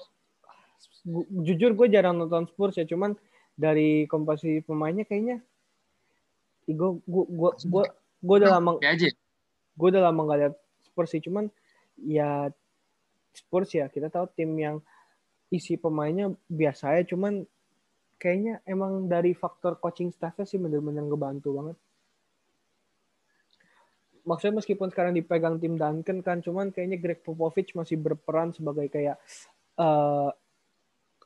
gu- 1.08 1.28
jujur 1.44 1.72
gue 1.72 1.88
jarang 1.88 2.20
nonton 2.20 2.46
Spurs 2.52 2.76
ya, 2.76 2.84
cuman 2.84 3.16
dari 3.56 4.04
komposisi 4.12 4.60
pemainnya 4.60 5.08
kayaknya 5.08 5.40
gue 6.66 6.90
gue 7.04 7.24
gue 7.28 7.52
gue 7.70 7.84
gue 8.24 8.36
udah 8.40 8.52
lama 8.56 8.72
gue 9.74 9.88
udah 9.92 10.02
lama 10.02 10.20
gak 10.26 10.40
lihat 10.40 10.56
Spurs 10.88 11.12
sih 11.12 11.22
cuman 11.22 11.52
ya 12.00 12.48
Spurs 13.36 13.70
ya 13.76 13.92
kita 13.92 14.08
tahu 14.08 14.32
tim 14.32 14.52
yang 14.56 14.76
isi 15.52 15.76
pemainnya 15.76 16.32
biasa 16.48 16.98
ya 16.98 17.04
cuman 17.04 17.44
kayaknya 18.24 18.64
emang 18.64 19.12
dari 19.12 19.36
faktor 19.36 19.76
coaching 19.84 20.16
staffnya 20.16 20.48
sih 20.48 20.56
bener-bener 20.56 21.04
ngebantu 21.04 21.50
banget 21.60 21.78
maksudnya 24.24 24.64
meskipun 24.64 24.88
sekarang 24.88 25.12
dipegang 25.12 25.60
tim 25.60 25.76
Duncan 25.76 26.24
kan 26.24 26.40
cuman 26.40 26.72
kayaknya 26.72 26.96
Greg 27.04 27.20
Popovich 27.20 27.76
masih 27.76 28.00
berperan 28.00 28.56
sebagai 28.56 28.88
kayak 28.88 29.20
eh, 29.76 30.30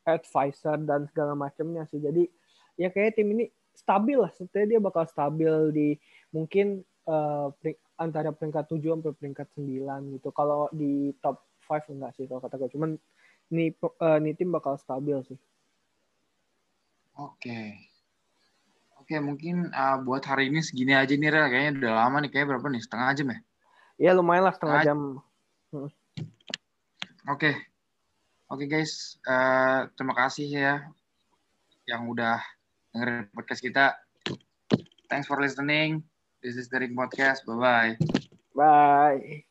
advisor 0.10 0.82
dan 0.82 1.06
segala 1.14 1.38
macamnya 1.38 1.86
sih 1.86 2.02
jadi 2.02 2.26
ya 2.74 2.90
kayak 2.90 3.14
tim 3.14 3.30
ini 3.38 3.46
stabil 3.78 4.18
lah 4.18 4.34
setelah 4.34 4.66
dia 4.66 4.80
bakal 4.82 5.06
stabil 5.06 5.54
di 5.70 5.88
mungkin 6.34 6.82
pering- 7.62 7.82
antara 7.98 8.30
peringkat 8.36 8.70
7 8.70 9.00
sampai 9.00 9.14
peringkat 9.16 9.48
9 9.58 10.14
gitu. 10.18 10.30
Kalau 10.32 10.70
di 10.70 11.12
top 11.24 11.42
5 11.66 11.90
enggak 11.92 12.12
sih 12.16 12.26
kalau 12.30 12.42
kata 12.44 12.56
gue. 12.62 12.70
Cuman 12.72 12.92
eh, 13.52 14.18
nih 14.22 14.34
tim 14.38 14.50
bakal 14.54 14.78
stabil 14.78 15.18
sih. 15.26 15.38
Oke. 17.18 17.90
Oke, 19.02 19.16
mungkin 19.24 19.72
uh, 19.72 19.98
buat 20.04 20.22
hari 20.28 20.52
ini 20.52 20.60
segini 20.62 20.92
aja 20.94 21.16
nih, 21.16 21.32
Rel. 21.32 21.48
Kayaknya 21.50 21.72
udah 21.82 21.94
lama 22.06 22.18
nih. 22.22 22.30
Kayaknya 22.30 22.50
berapa 22.54 22.68
nih? 22.70 22.82
Setengah 22.84 23.08
jam 23.16 23.28
ya? 23.32 23.40
Ya 23.98 24.12
lumayan 24.14 24.44
lah 24.46 24.54
setengah 24.54 24.78
Ah. 24.78 24.86
jam. 24.86 25.00
Oke. 27.28 27.52
Oke, 28.48 28.64
guys. 28.70 29.18
Eh, 29.26 29.80
terima 29.98 30.14
kasih 30.14 30.48
ya 30.48 30.76
yang 31.88 32.06
udah 32.08 32.40
dengerin 32.92 33.32
podcast 33.32 33.64
kita. 33.64 33.96
Thanks 35.08 35.26
for 35.26 35.40
listening. 35.40 36.04
This 36.44 36.60
is 36.60 36.68
the 36.68 36.84
Ring 36.84 36.94
Podcast. 36.94 37.48
Bye-bye. 37.48 37.96
Bye. 38.54 39.47